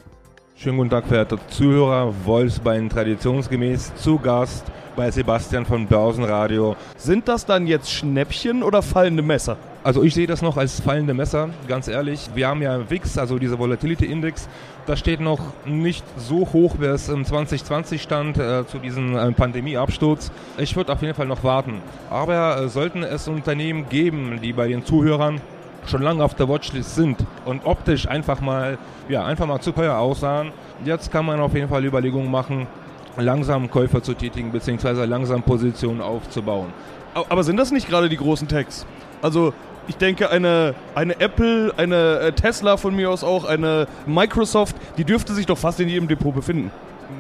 Schönen 0.56 0.78
guten 0.78 0.92
Tag, 0.92 1.08
verehrte 1.08 1.38
Zuhörer. 1.50 2.14
Wolfsbein 2.24 2.90
traditionsgemäß 2.90 3.96
zu 3.96 4.18
Gast 4.18 4.64
bei 4.96 5.12
Sebastian 5.12 5.66
von 5.66 5.88
Börsenradio. 5.88 6.76
Sind 6.98 7.28
das 7.28 7.46
dann 7.46 7.68
jetzt 7.68 7.92
Schnäppchen 7.92 8.64
oder 8.64 8.82
fallende 8.82 9.24
Messer? 9.24 9.58
Also 9.84 10.02
ich 10.04 10.14
sehe 10.14 10.28
das 10.28 10.42
noch 10.42 10.56
als 10.56 10.80
fallende 10.80 11.14
Messer, 11.14 11.50
ganz 11.68 11.88
ehrlich. 11.88 12.30
Wir 12.36 12.48
haben 12.48 12.62
ja 12.62 12.90
WIX, 12.90 13.18
also 13.18 13.38
dieser 13.38 13.60
Volatility 13.60 14.06
Index, 14.06 14.48
das 14.86 15.00
steht 15.00 15.20
noch 15.20 15.40
nicht 15.66 16.06
so 16.18 16.48
hoch, 16.54 16.76
wie 16.80 16.86
es 16.86 17.10
im 17.10 17.26
2020 17.26 18.02
stand, 18.02 18.38
äh, 18.38 18.66
zu 18.66 18.80
diesem 18.80 19.16
äh, 19.16 19.32
Pandemieabsturz. 19.32 20.32
Ich 20.58 20.76
würde 20.76 20.94
auf 20.94 21.02
jeden 21.02 21.16
Fall 21.16 21.28
noch 21.28 21.44
warten. 21.44 21.82
Aber 22.10 22.62
äh, 22.62 22.70
sollten 22.70 23.04
es 23.04 23.28
Unternehmen 23.28 23.90
geben, 23.90 24.40
die 24.42 24.54
bei 24.54 24.68
den 24.68 24.86
Zuhörern 24.86 25.42
schon 25.88 26.02
lange 26.02 26.24
auf 26.24 26.34
der 26.34 26.48
Watchlist 26.48 26.96
sind 26.96 27.26
und 27.46 27.66
optisch 27.66 28.08
einfach 28.08 28.42
mal, 28.42 28.78
ja, 29.10 29.26
einfach 29.26 29.46
mal 29.46 29.60
zu 29.60 29.72
teuer 29.72 29.98
aussahen. 29.98 30.52
Jetzt 30.86 31.12
kann 31.12 31.26
man 31.26 31.40
auf 31.40 31.54
jeden 31.54 31.70
Fall 31.70 31.84
Überlegungen 31.84 32.32
machen, 32.32 32.68
langsam 33.18 33.70
Käufer 33.70 34.02
zu 34.02 34.14
tätigen, 34.14 34.52
beziehungsweise 34.52 35.06
langsam 35.06 35.44
Positionen 35.44 36.02
aufzubauen. 36.02 36.68
Aber 37.14 37.44
sind 37.44 37.58
das 37.58 37.72
nicht 37.72 37.88
gerade 37.88 38.10
die 38.10 38.18
großen 38.18 38.48
Techs? 38.48 38.86
Also 39.22 39.54
ich 39.88 39.98
denke, 39.98 40.30
eine, 40.30 40.76
eine 40.96 41.20
Apple, 41.20 41.74
eine 41.78 42.20
äh, 42.20 42.32
Tesla 42.32 42.78
von 42.78 42.96
mir 42.96 43.10
aus 43.10 43.24
auch, 43.24 43.46
eine 43.46 43.88
Microsoft, 44.06 44.76
die 44.98 45.04
dürfte 45.04 45.34
sich 45.34 45.46
doch 45.46 45.58
fast 45.58 45.80
in 45.80 45.90
jedem 45.90 46.08
Depot 46.08 46.34
befinden. 46.34 46.72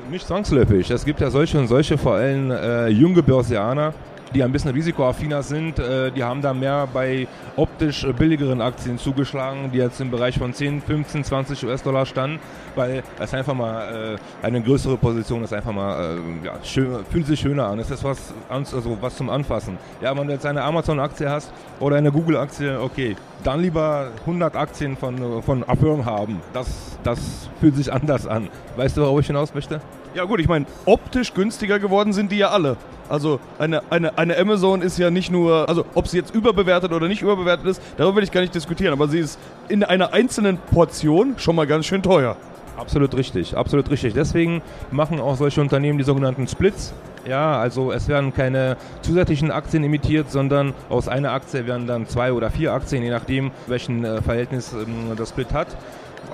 Nicht 0.10 0.26
zwangsläufig. 0.28 0.90
Es 0.90 1.06
gibt 1.06 1.20
ja 1.20 1.30
solche 1.30 1.60
und 1.60 1.68
solche, 1.68 1.98
vor 1.98 2.16
allem 2.16 2.52
äh, 2.52 2.88
junge 2.88 3.22
Börsianer, 3.22 3.94
die 4.34 4.44
ein 4.44 4.52
bisschen 4.52 4.72
risikoaffiner 4.72 5.44
sind, 5.44 5.80
äh, 5.80 6.12
die 6.12 6.24
haben 6.24 6.42
da 6.42 6.54
mehr 6.54 6.88
bei 6.92 7.28
optisch 7.56 8.06
billigeren 8.18 8.62
Aktien 8.62 8.98
zugeschlagen, 8.98 9.72
die 9.72 9.78
jetzt 9.78 10.02
im 10.02 10.12
Bereich 10.12 10.38
von 10.38 10.54
10, 10.54 10.82
15, 10.82 11.24
20 11.24 11.66
US-Dollar 11.66 12.06
standen, 12.06 12.40
weil 12.76 13.04
es 13.20 13.34
einfach 13.34 13.54
mal 13.54 14.18
äh, 14.44 14.46
eine 14.46 14.62
größere 14.62 14.98
Position 14.98 15.44
ist, 15.44 15.54
einfach 15.54 15.72
mal 15.72 16.18
äh, 16.18 16.46
ja, 16.46 16.54
schön, 16.64 17.06
fühlt 17.10 17.28
sich 17.28 17.40
schöner 17.40 17.68
an. 17.68 17.80
Es 17.80 17.92
ist 17.92 18.04
was, 18.04 18.34
also 18.50 18.98
was 19.02 19.16
zum 19.16 19.30
Anfassen. 19.30 19.78
Ja, 20.02 20.18
wenn 20.18 20.28
du 20.28 20.34
jetzt 20.34 20.46
eine 20.46 20.64
Amazon-Aktie 20.64 21.30
hast 21.30 21.52
oder 21.80 21.98
eine 21.98 22.12
Google-Aktie, 22.12 22.80
okay, 22.82 23.16
dann 23.44 23.62
lieber 23.62 24.10
100 24.22 24.56
Aktien 24.56 24.98
von, 24.98 25.44
von 25.44 25.64
Affirm 25.68 26.06
haben. 26.06 26.42
Das, 26.54 26.98
das 27.04 27.50
fühlt 27.60 27.76
sich 27.76 27.92
anders 27.94 28.28
an. 28.28 28.50
Weißt 28.78 28.98
du, 28.98 29.02
worauf 29.02 29.20
ich 29.20 29.28
hinaus 29.28 29.54
möchte? 29.54 29.82
Ja 30.14 30.26
gut, 30.26 30.40
ich 30.40 30.48
meine, 30.48 30.68
optisch 30.86 31.34
günstiger 31.34 31.80
geworden 31.80 32.14
sind 32.14 32.32
die 32.32 32.38
ja 32.38 32.50
alle. 32.50 32.78
Also 33.10 33.40
eine, 33.58 33.82
eine, 33.90 34.18
eine 34.18 34.38
Amazon 34.38 34.84
ist 34.84 35.00
ja 35.00 35.10
nicht 35.10 35.32
nur, 35.32 35.68
also 35.68 35.86
ob 35.96 36.08
sie 36.08 36.18
jetzt 36.18 36.34
überbewertet 36.36 36.92
oder 36.94 37.08
nicht 37.08 37.24
überbewertet 37.24 37.66
ist, 37.66 37.82
darüber 37.98 38.18
will 38.18 38.24
ich 38.24 38.32
gar 38.32 38.42
nicht 38.42 38.54
diskutieren, 38.54 38.94
aber 38.94 39.08
sie 39.08 39.20
ist 39.20 39.40
in 39.70 39.84
einer 39.84 40.14
einzelnen 40.14 40.58
Portion 40.58 41.34
schon 41.38 41.56
mal 41.56 41.66
ganz 41.66 41.88
schön 41.88 42.04
teuer. 42.04 42.38
Absolut 42.78 43.16
richtig, 43.16 43.58
absolut 43.58 43.90
richtig. 43.90 44.14
Deswegen 44.14 44.62
machen 44.92 45.20
auch 45.20 45.36
solche 45.36 45.62
Unternehmen 45.62 45.98
die 45.98 46.04
sogenannten 46.04 46.48
Splits. 46.48 46.94
Ja, 47.28 47.60
also 47.60 47.92
es 47.92 48.08
werden 48.08 48.34
keine 48.34 48.78
zusätzlichen 49.02 49.50
Aktien 49.50 49.84
emittiert, 49.84 50.30
sondern 50.30 50.74
aus 50.90 51.08
einer 51.08 51.32
Aktie 51.32 51.66
werden 51.66 51.88
dann 51.88 52.08
zwei 52.08 52.34
oder 52.34 52.52
vier 52.52 52.74
Aktien, 52.74 53.02
je 53.02 53.10
nachdem, 53.10 53.52
welchen 53.68 54.04
äh, 54.04 54.22
Verhältnis 54.22 54.74
ähm, 54.74 55.16
das 55.16 55.30
Split 55.30 55.54
hat. 55.54 55.68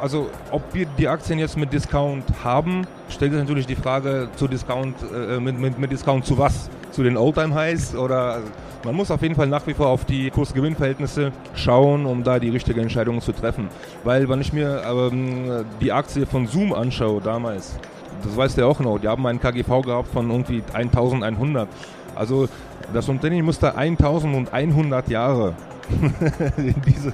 Also 0.02 0.30
ob 0.52 0.74
wir 0.74 0.86
die 0.86 1.08
Aktien 1.08 1.40
jetzt 1.40 1.58
mit 1.58 1.74
Discount 1.74 2.24
haben, 2.44 2.88
stellt 3.10 3.32
sich 3.32 3.42
natürlich 3.42 3.68
die 3.68 3.76
Frage 3.76 4.30
zu 4.36 4.48
Discount, 4.48 4.96
äh, 5.14 5.40
mit, 5.40 5.60
mit, 5.60 5.78
mit 5.78 5.92
Discount 5.92 6.26
zu 6.26 6.38
was? 6.38 6.70
Zu 6.92 7.04
den 7.04 7.18
Oldtime 7.18 7.54
Highs 7.54 7.96
oder 7.96 8.40
man 8.86 8.96
muss 8.96 9.12
auf 9.12 9.22
jeden 9.22 9.36
Fall 9.36 9.48
nach 9.48 9.68
wie 9.68 9.74
vor 9.74 9.88
auf 9.88 10.06
die 10.06 10.30
Kurs-Gewinn-Verhältnisse 10.30 11.34
schauen, 11.54 12.06
um 12.06 12.24
da 12.24 12.40
die 12.40 12.50
richtige 12.50 12.82
Entscheidung 12.82 13.20
zu 13.22 13.34
treffen. 13.34 13.68
Weil 14.04 14.30
wenn 14.30 14.40
ich 14.40 14.54
mir 14.54 14.82
ähm, 14.86 15.66
die 15.82 15.92
Aktie 15.92 16.26
von 16.26 16.48
Zoom 16.48 16.74
anschaue 16.74 17.22
damals, 17.22 17.78
das 18.24 18.36
weißt 18.36 18.58
du 18.58 18.62
ja 18.62 18.68
auch 18.68 18.80
noch, 18.80 19.00
die 19.00 19.08
haben 19.08 19.26
einen 19.26 19.40
KGV 19.40 19.82
gehabt 19.82 20.08
von 20.14 20.30
irgendwie 20.30 20.64
1100. 20.74 21.68
Also 22.16 22.48
das 22.94 23.08
Unternehmen 23.10 23.46
musste 23.46 23.76
1100 23.76 25.10
Jahre 25.10 25.54
diese, 26.86 27.14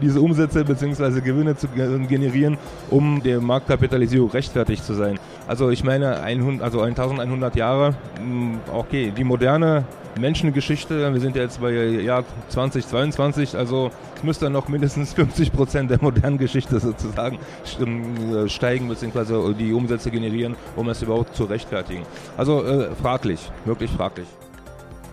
diese 0.00 0.20
Umsätze 0.20 0.64
bzw. 0.64 1.20
Gewinne 1.20 1.56
zu 1.56 1.68
generieren, 1.68 2.58
um 2.90 3.22
der 3.22 3.40
Marktkapitalisierung 3.40 4.30
rechtfertigt 4.30 4.84
zu 4.84 4.94
sein. 4.94 5.18
Also 5.46 5.70
ich 5.70 5.84
meine, 5.84 6.20
100, 6.20 6.62
also 6.62 6.80
1100 6.80 7.56
Jahre, 7.56 7.94
mm, 8.24 8.54
okay, 8.72 9.12
die 9.16 9.24
moderne 9.24 9.84
Menschengeschichte, 10.18 11.12
wir 11.12 11.20
sind 11.20 11.36
ja 11.36 11.42
jetzt 11.42 11.60
bei 11.60 11.72
Jahr 11.72 12.24
2022, 12.48 13.56
also 13.56 13.90
es 14.16 14.22
müsste 14.22 14.50
noch 14.50 14.68
mindestens 14.68 15.14
50 15.14 15.52
Prozent 15.52 15.90
der 15.90 15.98
modernen 16.02 16.38
Geschichte 16.38 16.80
sozusagen 16.80 17.38
äh, 17.80 18.48
steigen 18.48 18.88
bzw. 18.88 19.54
die 19.54 19.72
Umsätze 19.72 20.10
generieren, 20.10 20.56
um 20.76 20.88
es 20.88 21.02
überhaupt 21.02 21.34
zu 21.34 21.44
rechtfertigen. 21.44 22.02
Also 22.36 22.64
äh, 22.64 22.94
fraglich, 22.94 23.50
wirklich 23.64 23.90
fraglich. 23.90 24.26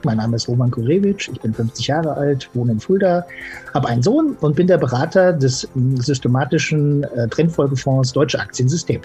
Mein 0.06 0.18
Name 0.18 0.36
ist 0.36 0.48
Roman 0.48 0.72
Kurewitsch, 0.72 1.30
ich 1.32 1.40
bin 1.42 1.54
50 1.54 1.88
Jahre 1.88 2.14
alt, 2.16 2.50
wohne 2.54 2.74
in 2.74 2.80
Fulda, 2.80 3.26
habe 3.74 3.88
einen 3.88 4.02
Sohn 4.02 4.36
und 4.42 4.56
bin 4.56 4.68
der 4.68 4.78
Berater 4.78 5.34
des 5.34 5.68
systematischen 5.96 7.04
äh, 7.04 7.28
Trendfolgefonds 7.28 8.14
Deutsche 8.14 8.40
Aktiensystem. 8.40 9.02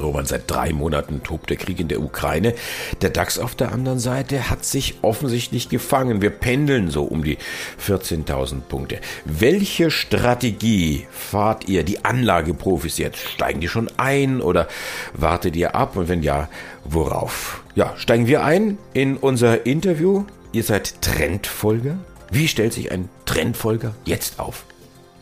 Roman, 0.00 0.26
seit 0.26 0.50
drei 0.50 0.72
Monaten 0.72 1.22
tobt 1.22 1.50
der 1.50 1.56
Krieg 1.56 1.80
in 1.80 1.88
der 1.88 2.00
Ukraine. 2.00 2.54
Der 3.00 3.10
DAX 3.10 3.38
auf 3.38 3.54
der 3.54 3.72
anderen 3.72 3.98
Seite 3.98 4.50
hat 4.50 4.64
sich 4.64 4.96
offensichtlich 5.02 5.68
gefangen. 5.68 6.20
Wir 6.20 6.30
pendeln 6.30 6.90
so 6.90 7.04
um 7.04 7.22
die 7.22 7.38
14.000 7.84 8.60
Punkte. 8.62 9.00
Welche 9.24 9.90
Strategie 9.90 11.06
fahrt 11.10 11.68
ihr, 11.68 11.84
die 11.84 12.04
Anlageprofis 12.04 12.98
jetzt? 12.98 13.18
Steigen 13.28 13.60
die 13.60 13.68
schon 13.68 13.90
ein 13.96 14.40
oder 14.40 14.68
wartet 15.14 15.56
ihr 15.56 15.74
ab? 15.74 15.96
Und 15.96 16.08
wenn 16.08 16.22
ja, 16.22 16.48
worauf? 16.84 17.62
Ja, 17.74 17.94
steigen 17.96 18.26
wir 18.26 18.44
ein 18.44 18.78
in 18.92 19.16
unser 19.16 19.66
Interview. 19.66 20.24
Ihr 20.52 20.62
seid 20.62 21.02
Trendfolger. 21.02 21.98
Wie 22.30 22.48
stellt 22.48 22.72
sich 22.72 22.90
ein 22.90 23.08
Trendfolger 23.26 23.94
jetzt 24.04 24.38
auf? 24.38 24.64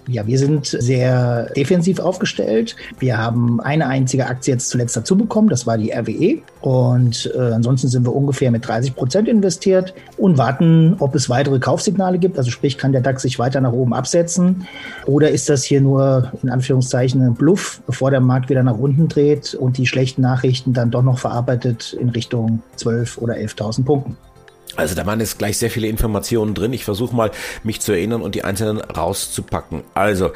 Ja, 0.09 0.27
wir 0.27 0.37
sind 0.37 0.67
sehr 0.67 1.45
defensiv 1.57 2.01
aufgestellt. 2.01 2.75
Wir 2.99 3.19
haben 3.19 3.61
eine 3.61 3.87
einzige 3.87 4.27
Aktie 4.27 4.55
jetzt 4.55 4.69
zuletzt 4.69 4.97
dazu 4.97 5.17
bekommen, 5.17 5.49
das 5.49 5.65
war 5.67 5.79
die 5.79 5.93
RWE. 5.93 6.43
Und 6.61 7.33
äh, 7.37 7.39
ansonsten 7.39 7.89
sind 7.89 8.05
wir 8.05 8.15
ungefähr 8.15 8.51
mit 8.51 8.67
30 8.67 8.97
Prozent 8.97 9.29
investiert 9.29 9.95
und 10.17 10.39
warten, 10.39 10.97
ob 10.99 11.15
es 11.15 11.31
weitere 11.31 11.61
Kaufsignale 11.61 12.19
gibt. 12.19 12.37
Also 12.37 12.51
sprich, 12.51 12.79
kann 12.79 12.91
der 12.91 13.01
DAX 13.01 13.23
sich 13.23 13.39
weiter 13.39 13.61
nach 13.61 13.73
oben 13.73 13.95
absetzen? 13.95 14.67
Oder 15.07 15.31
ist 15.31 15.49
das 15.49 15.63
hier 15.63 15.81
nur 15.81 16.33
in 16.43 16.51
Anführungszeichen 16.51 17.23
ein 17.23 17.35
Bluff, 17.35 17.81
bevor 17.87 18.11
der 18.11 18.21
Markt 18.21 18.51
wieder 18.51 18.65
nach 18.65 18.79
unten 18.79 19.07
dreht 19.07 19.55
und 19.55 19.79
die 19.79 19.87
schlechten 19.87 20.23
Nachrichten 20.23 20.73
dann 20.73 20.91
doch 20.91 21.03
noch 21.03 21.21
verarbeitet 21.21 21.97
in 21.99 22.09
Richtung 22.09 22.61
12 22.77 23.19
oder 23.19 23.35
11.000 23.35 23.85
Punkten? 23.85 24.17
Also 24.77 24.95
da 24.95 25.07
waren 25.07 25.21
jetzt 25.21 25.39
gleich 25.39 25.59
sehr 25.59 25.71
viele 25.71 25.89
Informationen 25.89 26.55
drin. 26.55 26.73
Ich 26.73 26.85
versuche 26.85 27.15
mal, 27.15 27.31
mich 27.63 27.81
zu 27.81 27.93
erinnern 27.93 28.23
und 28.23 28.35
die 28.35 28.45
einzelnen 28.45 28.81
rauszupacken. 28.81 29.83
Also, 29.95 30.31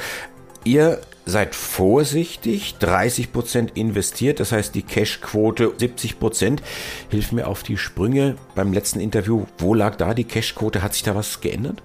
ihr 0.64 1.00
seid 1.24 1.54
vorsichtig, 1.54 2.76
30 2.78 3.32
Prozent 3.32 3.72
investiert, 3.76 4.38
das 4.38 4.52
heißt 4.52 4.74
die 4.74 4.82
Cash-Quote 4.82 5.72
70%. 5.78 6.18
Prozent. 6.18 6.62
Hilf 7.08 7.32
mir 7.32 7.48
auf 7.48 7.62
die 7.62 7.76
Sprünge 7.76 8.36
beim 8.54 8.72
letzten 8.72 9.00
Interview. 9.00 9.44
Wo 9.58 9.74
lag 9.74 9.96
da 9.96 10.14
die 10.14 10.24
Cash-Quote? 10.24 10.82
Hat 10.82 10.94
sich 10.94 11.02
da 11.02 11.14
was 11.14 11.40
geändert? 11.40 11.82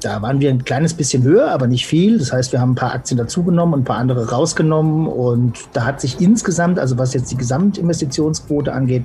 Da 0.00 0.20
waren 0.20 0.40
wir 0.40 0.50
ein 0.50 0.64
kleines 0.64 0.92
bisschen 0.92 1.22
höher, 1.22 1.50
aber 1.50 1.66
nicht 1.66 1.86
viel. 1.86 2.18
Das 2.18 2.32
heißt, 2.32 2.52
wir 2.52 2.60
haben 2.60 2.72
ein 2.72 2.74
paar 2.74 2.92
Aktien 2.92 3.16
dazugenommen 3.16 3.74
und 3.74 3.80
ein 3.80 3.84
paar 3.84 3.96
andere 3.96 4.28
rausgenommen. 4.28 5.06
Und 5.06 5.58
da 5.72 5.86
hat 5.86 6.00
sich 6.00 6.20
insgesamt, 6.20 6.78
also 6.78 6.98
was 6.98 7.14
jetzt 7.14 7.30
die 7.30 7.36
Gesamtinvestitionsquote 7.36 8.72
angeht, 8.72 9.04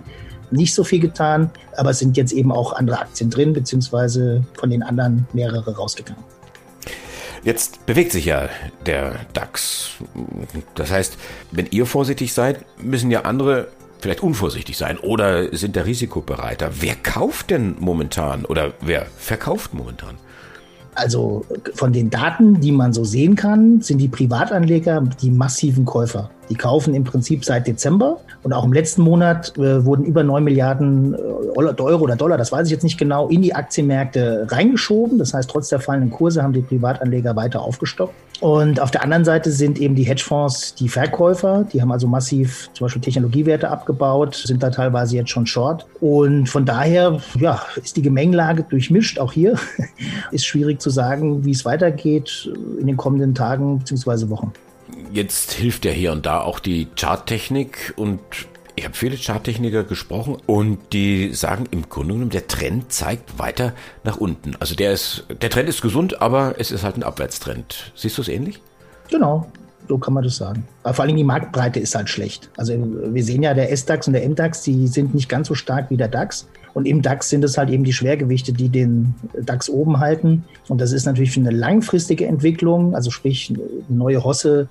nicht 0.51 0.74
so 0.74 0.84
viel 0.84 1.00
getan, 1.00 1.51
aber 1.77 1.91
es 1.91 2.00
sind 2.00 2.18
jetzt 2.18 2.32
eben 2.32 2.51
auch 2.51 2.74
andere 2.74 3.00
Aktien 3.00 3.29
drin, 3.29 3.53
beziehungsweise 3.53 4.44
von 4.58 4.70
den 4.70 4.84
anderen 4.84 5.27
mehrere 5.34 5.75
rausgegangen. 5.75 6.24
Jetzt 7.44 7.86
bewegt 7.86 8.12
sich 8.12 8.25
ja 8.25 8.50
der 8.86 9.15
DAX. 9.34 9.91
Das 10.75 10.91
heißt, 10.91 11.18
wenn 11.51 11.68
ihr 11.68 11.86
vorsichtig 11.86 12.34
seid, 12.34 12.65
müssen 12.82 13.12
ja 13.12 13.22
andere 13.22 13.70
vielleicht 14.01 14.22
unvorsichtig 14.22 14.77
sein 14.77 14.98
oder 14.98 15.56
sind 15.56 15.75
da 15.75 15.82
risikobereiter. 15.82 16.72
Wer 16.79 16.96
kauft 16.96 17.50
denn 17.50 17.75
momentan 17.79 18.46
oder 18.46 18.74
wer 18.82 19.06
verkauft 19.18 19.74
momentan? 19.74 20.15
Also 20.96 21.46
von 21.75 21.94
den 21.94 22.10
Daten, 22.10 22.60
die 22.60 22.72
man 22.72 22.94
so 22.94 23.03
sehen 23.03 23.36
kann, 23.36 23.82
sind 23.82 24.00
die 24.00 24.08
Privatanleger 24.08 25.01
die 25.22 25.32
massiven 25.32 25.86
Käufer. 25.86 26.29
Die 26.50 26.56
kaufen 26.56 26.96
im 26.96 27.03
Prinzip 27.03 27.46
seit 27.46 27.68
Dezember 27.68 28.20
und 28.41 28.53
auch 28.53 28.63
im 28.63 28.74
letzten 28.74 29.03
Monat 29.03 29.56
äh, 29.58 29.86
wurden 29.86 30.03
über 30.03 30.24
9 30.24 30.44
Milliarden 30.44 31.13
äh, 31.13 31.18
Euro 31.18 32.03
oder 32.03 32.15
Dollar, 32.15 32.38
das 32.38 32.51
weiß 32.51 32.68
ich 32.68 32.72
jetzt 32.72 32.84
nicht 32.84 32.98
genau, 32.98 33.27
in 33.27 33.41
die 33.41 33.53
Aktienmärkte 33.53 34.48
reingeschoben. 34.50 35.20
Das 35.20 35.34
heißt, 35.34 35.50
trotz 35.50 35.70
der 35.70 35.79
fallenden 35.79 36.10
Kurse 36.10 36.41
haben 36.41 36.53
die 36.53 36.62
Privatanleger 36.62 37.36
weiter 37.36 37.62
aufgestockt. 37.62 38.13
Und 38.41 38.79
auf 38.79 38.89
der 38.89 39.03
anderen 39.03 39.25
Seite 39.25 39.51
sind 39.51 39.79
eben 39.79 39.96
die 39.96 40.03
Hedgefonds 40.03 40.74
die 40.75 40.88
Verkäufer. 40.88 41.65
Die 41.74 41.82
haben 41.82 41.91
also 41.91 42.08
massiv 42.08 42.70
zum 42.74 42.86
Beispiel 42.86 43.01
Technologiewerte 43.01 43.70
abgebaut, 43.70 44.36
sind 44.46 44.63
da 44.63 44.70
teilweise 44.70 45.18
jetzt 45.18 45.29
schon 45.29 45.46
short. 45.46 45.86
Und 46.00 46.48
von 46.48 46.65
daher 46.65 47.20
ja, 47.38 47.62
ist 47.75 47.98
die 47.98 48.01
Gemengelage 48.01 48.63
durchmischt. 48.63 49.20
Auch 49.20 49.34
hier 49.34 49.56
ist 50.32 50.46
schwierig 50.46 50.82
zu 50.82 50.89
sagen, 50.89 51.44
wie 51.44 51.51
es 51.51 51.65
weitergeht 51.65 52.50
in 52.79 52.88
den 52.88 52.96
kommenden 52.96 53.36
Tagen 53.36 53.79
bzw. 53.79 54.29
Wochen. 54.29 54.53
Jetzt 55.12 55.54
hilft 55.54 55.86
ja 55.86 55.92
hier 55.92 56.12
und 56.12 56.25
da 56.25 56.42
auch 56.42 56.60
die 56.60 56.88
Charttechnik 56.96 57.94
und 57.96 58.20
ich 58.75 58.86
habe 58.86 58.96
viele 58.96 59.18
Charttechniker 59.18 59.84
gesprochen 59.84 60.38
und 60.46 60.78
die 60.94 61.34
sagen 61.34 61.66
im 61.72 61.89
Grunde 61.89 62.13
genommen, 62.13 62.30
der 62.30 62.48
Trend 62.48 62.94
zeigt 62.94 63.39
weiter 63.39 63.74
nach 64.04 64.18
unten. 64.18 64.56
Also 64.60 64.75
der 64.75 64.94
ist, 64.94 65.25
der 65.42 65.50
Trend 65.50 65.68
ist 65.68 65.82
gesund, 65.82 66.22
aber 66.22 66.56
es 66.60 66.72
ist 66.72 66.84
halt 66.84 66.96
ein 66.96 67.04
Abwärtstrend. 67.04 67.92
Siehst 67.96 68.18
du 68.18 68.22
es 68.22 68.28
ähnlich? 68.30 68.62
Genau, 69.10 69.51
so 69.89 69.98
kann 69.98 70.13
man 70.13 70.24
das 70.24 70.38
sagen. 70.38 70.66
Aber 70.84 70.94
vor 70.94 71.04
allem 71.04 71.18
die 71.18 71.24
Marktbreite 71.24 71.80
ist 71.80 71.96
halt 71.96 72.08
schlecht. 72.08 72.50
Also 72.56 72.74
wir 72.78 73.24
sehen 73.24 73.44
ja, 73.44 73.54
der 73.54 73.72
S-DAX 73.72 74.08
und 74.08 74.13
der 74.13 74.30
MDAX, 74.30 74.62
die 74.62 74.88
sind 74.88 75.13
nicht 75.13 75.28
ganz 75.28 75.48
so 75.48 75.56
stark 75.56 75.89
wie 75.89 75.98
der 75.98 76.08
DAX. 76.08 76.48
Und 76.74 76.86
im 76.86 77.01
DAX 77.01 77.30
sind 77.30 77.44
es 77.44 77.58
halt 77.58 77.72
eben 77.72 77.84
die 77.84 77.94
Schwergewichte, 77.94 78.54
die 78.54 78.70
den 78.70 79.16
DAX 79.42 79.70
oben 79.70 80.00
halten. 80.00 80.46
Und 80.68 80.80
das 80.80 80.92
ist 80.92 81.06
natürlich 81.06 81.32
für 81.32 81.39
eine 81.39 81.51
langfristige 81.51 82.28
Entwicklung, 82.28 82.96
also 82.96 83.10
sprich 83.10 83.51
neue 83.89 84.24
Hosse, 84.24 84.70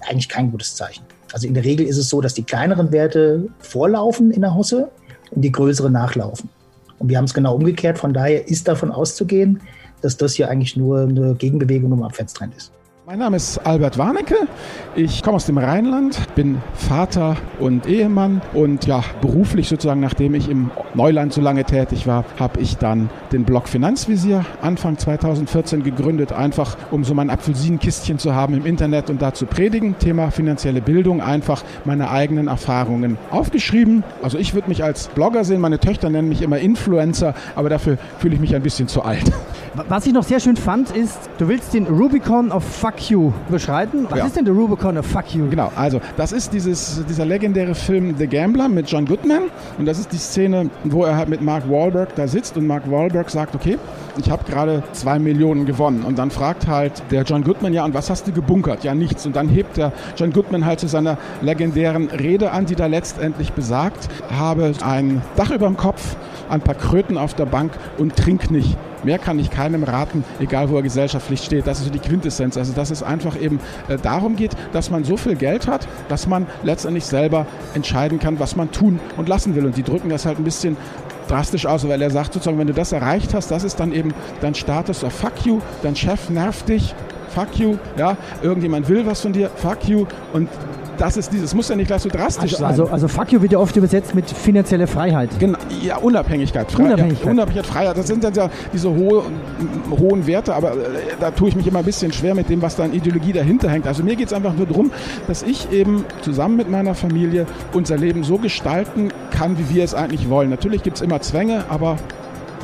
eigentlich 0.00 0.28
kein 0.28 0.50
gutes 0.50 0.74
Zeichen. 0.74 1.04
Also 1.32 1.46
in 1.46 1.54
der 1.54 1.64
Regel 1.64 1.86
ist 1.86 1.96
es 1.96 2.08
so, 2.08 2.20
dass 2.20 2.34
die 2.34 2.44
kleineren 2.44 2.92
Werte 2.92 3.48
vorlaufen 3.58 4.30
in 4.30 4.42
der 4.42 4.54
Hosse 4.54 4.90
und 5.30 5.42
die 5.42 5.52
größeren 5.52 5.92
nachlaufen. 5.92 6.48
Und 6.98 7.08
wir 7.08 7.18
haben 7.18 7.24
es 7.24 7.34
genau 7.34 7.56
umgekehrt. 7.56 7.98
Von 7.98 8.14
daher 8.14 8.46
ist 8.48 8.68
davon 8.68 8.90
auszugehen, 8.90 9.60
dass 10.00 10.16
das 10.16 10.34
hier 10.34 10.48
eigentlich 10.48 10.76
nur 10.76 11.00
eine 11.00 11.34
Gegenbewegung 11.34 11.92
im 11.92 12.02
Abwärtstrend 12.02 12.54
ist. 12.54 12.72
Mein 13.06 13.18
Name 13.18 13.36
ist 13.36 13.58
Albert 13.66 13.98
Warnecke. 13.98 14.34
Ich 14.96 15.22
komme 15.22 15.36
aus 15.36 15.44
dem 15.44 15.58
Rheinland, 15.58 16.34
bin 16.36 16.62
Vater 16.72 17.36
und 17.60 17.86
Ehemann 17.86 18.40
und 18.54 18.86
ja, 18.86 19.04
beruflich 19.20 19.68
sozusagen, 19.68 20.00
nachdem 20.00 20.34
ich 20.34 20.48
im 20.48 20.70
Neuland 20.94 21.34
so 21.34 21.42
lange 21.42 21.64
tätig 21.64 22.06
war, 22.06 22.24
habe 22.38 22.60
ich 22.60 22.78
dann 22.78 23.10
den 23.30 23.44
Blog 23.44 23.68
Finanzvisier 23.68 24.46
Anfang 24.62 24.96
2014 24.96 25.82
gegründet, 25.82 26.32
einfach 26.32 26.78
um 26.90 27.04
so 27.04 27.12
mein 27.12 27.28
Apfelsinenkistchen 27.28 28.18
zu 28.18 28.34
haben 28.34 28.54
im 28.54 28.64
Internet 28.64 29.10
und 29.10 29.20
da 29.20 29.34
zu 29.34 29.44
predigen. 29.44 29.98
Thema 29.98 30.30
finanzielle 30.30 30.80
Bildung, 30.80 31.20
einfach 31.20 31.62
meine 31.84 32.10
eigenen 32.10 32.48
Erfahrungen 32.48 33.18
aufgeschrieben. 33.30 34.02
Also 34.22 34.38
ich 34.38 34.54
würde 34.54 34.70
mich 34.70 34.82
als 34.82 35.08
Blogger 35.08 35.44
sehen, 35.44 35.60
meine 35.60 35.78
Töchter 35.78 36.08
nennen 36.08 36.30
mich 36.30 36.40
immer 36.40 36.56
Influencer, 36.56 37.34
aber 37.54 37.68
dafür 37.68 37.98
fühle 38.18 38.36
ich 38.36 38.40
mich 38.40 38.56
ein 38.56 38.62
bisschen 38.62 38.88
zu 38.88 39.02
alt. 39.02 39.30
Was 39.88 40.06
ich 40.06 40.12
noch 40.12 40.22
sehr 40.22 40.38
schön 40.38 40.56
fand, 40.56 40.92
ist, 40.92 41.18
du 41.38 41.48
willst 41.48 41.74
den 41.74 41.86
Rubicon 41.86 42.52
of 42.52 42.62
Fuck 42.62 43.10
You 43.10 43.32
beschreiten. 43.48 44.06
Was 44.08 44.18
ja. 44.20 44.26
ist 44.26 44.36
denn 44.36 44.44
der 44.44 44.54
Rubicon 44.54 44.96
of 44.96 45.04
Fuck 45.04 45.34
You? 45.34 45.48
Genau, 45.50 45.72
also 45.74 46.00
das 46.16 46.30
ist 46.30 46.52
dieses, 46.52 47.04
dieser 47.08 47.24
legendäre 47.24 47.74
Film 47.74 48.14
The 48.16 48.28
Gambler 48.28 48.68
mit 48.68 48.88
John 48.88 49.04
Goodman 49.04 49.42
und 49.76 49.86
das 49.86 49.98
ist 49.98 50.12
die 50.12 50.18
Szene, 50.18 50.70
wo 50.84 51.02
er 51.02 51.16
halt 51.16 51.28
mit 51.28 51.42
Mark 51.42 51.68
Wahlberg 51.68 52.14
da 52.14 52.28
sitzt 52.28 52.56
und 52.56 52.68
Mark 52.68 52.88
Wahlberg 52.88 53.28
sagt, 53.30 53.56
okay, 53.56 53.76
ich 54.16 54.30
habe 54.30 54.44
gerade 54.44 54.84
zwei 54.92 55.18
Millionen 55.18 55.66
gewonnen 55.66 56.04
und 56.04 56.20
dann 56.20 56.30
fragt 56.30 56.68
halt 56.68 57.02
der 57.10 57.24
John 57.24 57.42
Goodman, 57.42 57.72
ja 57.72 57.84
und 57.84 57.94
was 57.94 58.10
hast 58.10 58.28
du 58.28 58.32
gebunkert? 58.32 58.84
Ja 58.84 58.94
nichts 58.94 59.26
und 59.26 59.34
dann 59.34 59.48
hebt 59.48 59.76
der 59.76 59.92
John 60.16 60.32
Goodman 60.32 60.64
halt 60.64 60.78
zu 60.78 60.86
seiner 60.86 61.18
legendären 61.42 62.08
Rede 62.10 62.52
an, 62.52 62.66
die 62.66 62.76
da 62.76 62.86
letztendlich 62.86 63.52
besagt, 63.52 64.08
habe 64.30 64.72
ein 64.84 65.20
Dach 65.34 65.50
über 65.50 65.66
dem 65.66 65.76
Kopf, 65.76 66.16
ein 66.48 66.60
paar 66.60 66.74
Kröten 66.74 67.18
auf 67.18 67.34
der 67.34 67.46
Bank 67.46 67.72
und 67.98 68.16
trink 68.16 68.50
nicht. 68.50 68.76
Mehr 69.04 69.18
kann 69.18 69.38
ich 69.38 69.50
keinem 69.50 69.82
raten, 69.82 70.24
egal 70.40 70.70
wo 70.70 70.76
er 70.76 70.82
gesellschaftlich 70.82 71.42
steht. 71.42 71.66
Das 71.66 71.78
ist 71.78 71.86
so 71.86 71.90
die 71.90 71.98
Quintessenz. 71.98 72.56
Also 72.56 72.72
dass 72.72 72.90
es 72.90 73.02
einfach 73.02 73.38
eben 73.38 73.60
äh, 73.88 73.98
darum 73.98 74.36
geht, 74.36 74.52
dass 74.72 74.90
man 74.90 75.04
so 75.04 75.16
viel 75.16 75.34
Geld 75.34 75.66
hat, 75.66 75.86
dass 76.08 76.26
man 76.26 76.46
letztendlich 76.62 77.04
selber 77.04 77.46
entscheiden 77.74 78.18
kann, 78.18 78.38
was 78.40 78.56
man 78.56 78.70
tun 78.70 78.98
und 79.16 79.28
lassen 79.28 79.54
will. 79.54 79.66
Und 79.66 79.76
die 79.76 79.82
drücken 79.82 80.08
das 80.08 80.24
halt 80.24 80.38
ein 80.38 80.44
bisschen 80.44 80.76
drastisch 81.28 81.66
aus, 81.66 81.86
weil 81.88 82.00
er 82.00 82.10
sagt 82.10 82.32
sozusagen, 82.32 82.58
wenn 82.58 82.66
du 82.66 82.74
das 82.74 82.92
erreicht 82.92 83.34
hast, 83.34 83.50
das 83.50 83.64
ist 83.64 83.80
dann 83.80 83.92
eben 83.92 84.14
dein 84.40 84.54
Status 84.54 85.04
of 85.04 85.12
Fuck 85.12 85.44
you, 85.44 85.60
dein 85.82 85.96
Chef 85.96 86.28
nervt 86.30 86.68
dich, 86.68 86.94
fuck 87.34 87.58
you, 87.58 87.76
ja, 87.96 88.16
irgendjemand 88.42 88.88
will 88.88 89.06
was 89.06 89.20
von 89.20 89.32
dir, 89.32 89.50
fuck 89.56 89.88
you 89.88 90.06
und 90.32 90.48
das 90.98 91.16
ist 91.16 91.32
dieses, 91.32 91.54
muss 91.54 91.68
ja 91.68 91.76
nicht 91.76 91.88
gleich 91.88 92.02
so 92.02 92.08
drastisch 92.08 92.52
also, 92.52 92.56
sein. 92.56 92.70
Also, 92.70 92.86
also 92.86 93.08
fuck 93.08 93.32
you 93.32 93.40
wird 93.42 93.52
ja 93.52 93.58
oft 93.58 93.76
übersetzt 93.76 94.14
mit 94.14 94.30
finanzielle 94.30 94.86
Freiheit. 94.86 95.30
Genau, 95.38 95.58
ja, 95.82 95.96
Unabhängigkeit. 95.96 96.70
Frei, 96.70 96.84
Unabhängigkeit. 96.84 97.24
Ja, 97.24 97.30
Unabhängigkeit, 97.30 97.66
Freiheit. 97.66 97.98
Das 97.98 98.06
sind 98.06 98.24
dann 98.24 98.34
ja 98.34 98.50
diese 98.72 98.90
hohe, 98.90 99.24
hohen 99.90 100.26
Werte, 100.26 100.54
aber 100.54 100.72
äh, 100.72 100.76
da 101.20 101.30
tue 101.30 101.48
ich 101.48 101.56
mich 101.56 101.66
immer 101.66 101.80
ein 101.80 101.84
bisschen 101.84 102.12
schwer 102.12 102.34
mit 102.34 102.48
dem, 102.48 102.62
was 102.62 102.76
da 102.76 102.84
an 102.84 102.92
Ideologie 102.92 103.32
dahinter 103.32 103.70
hängt. 103.70 103.86
Also 103.86 104.02
mir 104.02 104.16
geht 104.16 104.28
es 104.28 104.32
einfach 104.32 104.54
nur 104.54 104.66
darum, 104.66 104.90
dass 105.26 105.42
ich 105.42 105.70
eben 105.72 106.04
zusammen 106.22 106.56
mit 106.56 106.70
meiner 106.70 106.94
Familie 106.94 107.46
unser 107.72 107.96
Leben 107.96 108.24
so 108.24 108.38
gestalten 108.38 109.10
kann, 109.30 109.58
wie 109.58 109.74
wir 109.74 109.84
es 109.84 109.94
eigentlich 109.94 110.28
wollen. 110.30 110.50
Natürlich 110.50 110.82
gibt 110.82 110.96
es 110.96 111.02
immer 111.02 111.20
Zwänge, 111.20 111.64
aber 111.68 111.96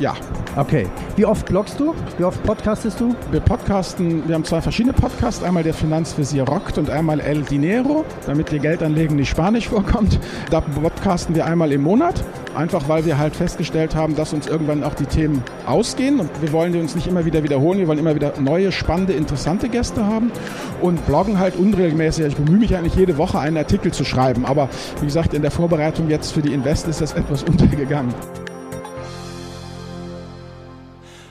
ja. 0.01 0.15
Okay. 0.57 0.87
Wie 1.15 1.25
oft 1.25 1.45
bloggst 1.45 1.79
du? 1.79 1.93
Wie 2.17 2.23
oft 2.23 2.41
podcastest 2.43 2.99
du? 2.99 3.15
Wir 3.29 3.39
podcasten, 3.39 4.27
wir 4.27 4.35
haben 4.35 4.43
zwei 4.43 4.59
verschiedene 4.59 4.93
Podcasts. 4.93 5.43
Einmal 5.43 5.63
der 5.63 5.73
Finanzvisier 5.73 6.43
rockt 6.43 6.77
und 6.77 6.89
einmal 6.89 7.19
El 7.21 7.43
Dinero, 7.43 8.03
damit 8.25 8.51
dir 8.51 8.59
Geldanlegen 8.59 9.15
nicht 9.15 9.29
Spanisch 9.29 9.69
vorkommt. 9.69 10.19
Da 10.49 10.59
podcasten 10.59 11.35
wir 11.35 11.45
einmal 11.45 11.71
im 11.71 11.83
Monat. 11.83 12.23
Einfach 12.55 12.89
weil 12.89 13.05
wir 13.05 13.17
halt 13.17 13.33
festgestellt 13.33 13.95
haben, 13.95 14.15
dass 14.15 14.33
uns 14.33 14.47
irgendwann 14.47 14.83
auch 14.83 14.93
die 14.93 15.05
Themen 15.05 15.41
ausgehen 15.65 16.19
und 16.19 16.29
wir 16.41 16.51
wollen 16.51 16.73
die 16.73 16.79
uns 16.79 16.95
nicht 16.95 17.07
immer 17.07 17.23
wieder 17.23 17.43
wiederholen. 17.43 17.79
Wir 17.79 17.87
wollen 17.87 17.99
immer 17.99 18.15
wieder 18.15 18.33
neue, 18.41 18.73
spannende, 18.73 19.13
interessante 19.13 19.69
Gäste 19.69 20.05
haben 20.05 20.33
und 20.81 21.05
bloggen 21.05 21.39
halt 21.39 21.55
unregelmäßig. 21.55 22.25
Ich 22.25 22.35
bemühe 22.35 22.59
mich 22.59 22.75
eigentlich 22.75 22.95
jede 22.95 23.17
Woche 23.17 23.39
einen 23.39 23.55
Artikel 23.55 23.93
zu 23.93 24.03
schreiben, 24.03 24.45
aber 24.45 24.67
wie 24.99 25.05
gesagt, 25.05 25.33
in 25.33 25.43
der 25.43 25.51
Vorbereitung 25.51 26.09
jetzt 26.09 26.33
für 26.33 26.41
die 26.41 26.51
Invest 26.51 26.89
ist 26.89 26.99
das 26.99 27.13
etwas 27.13 27.43
untergegangen. 27.49 28.13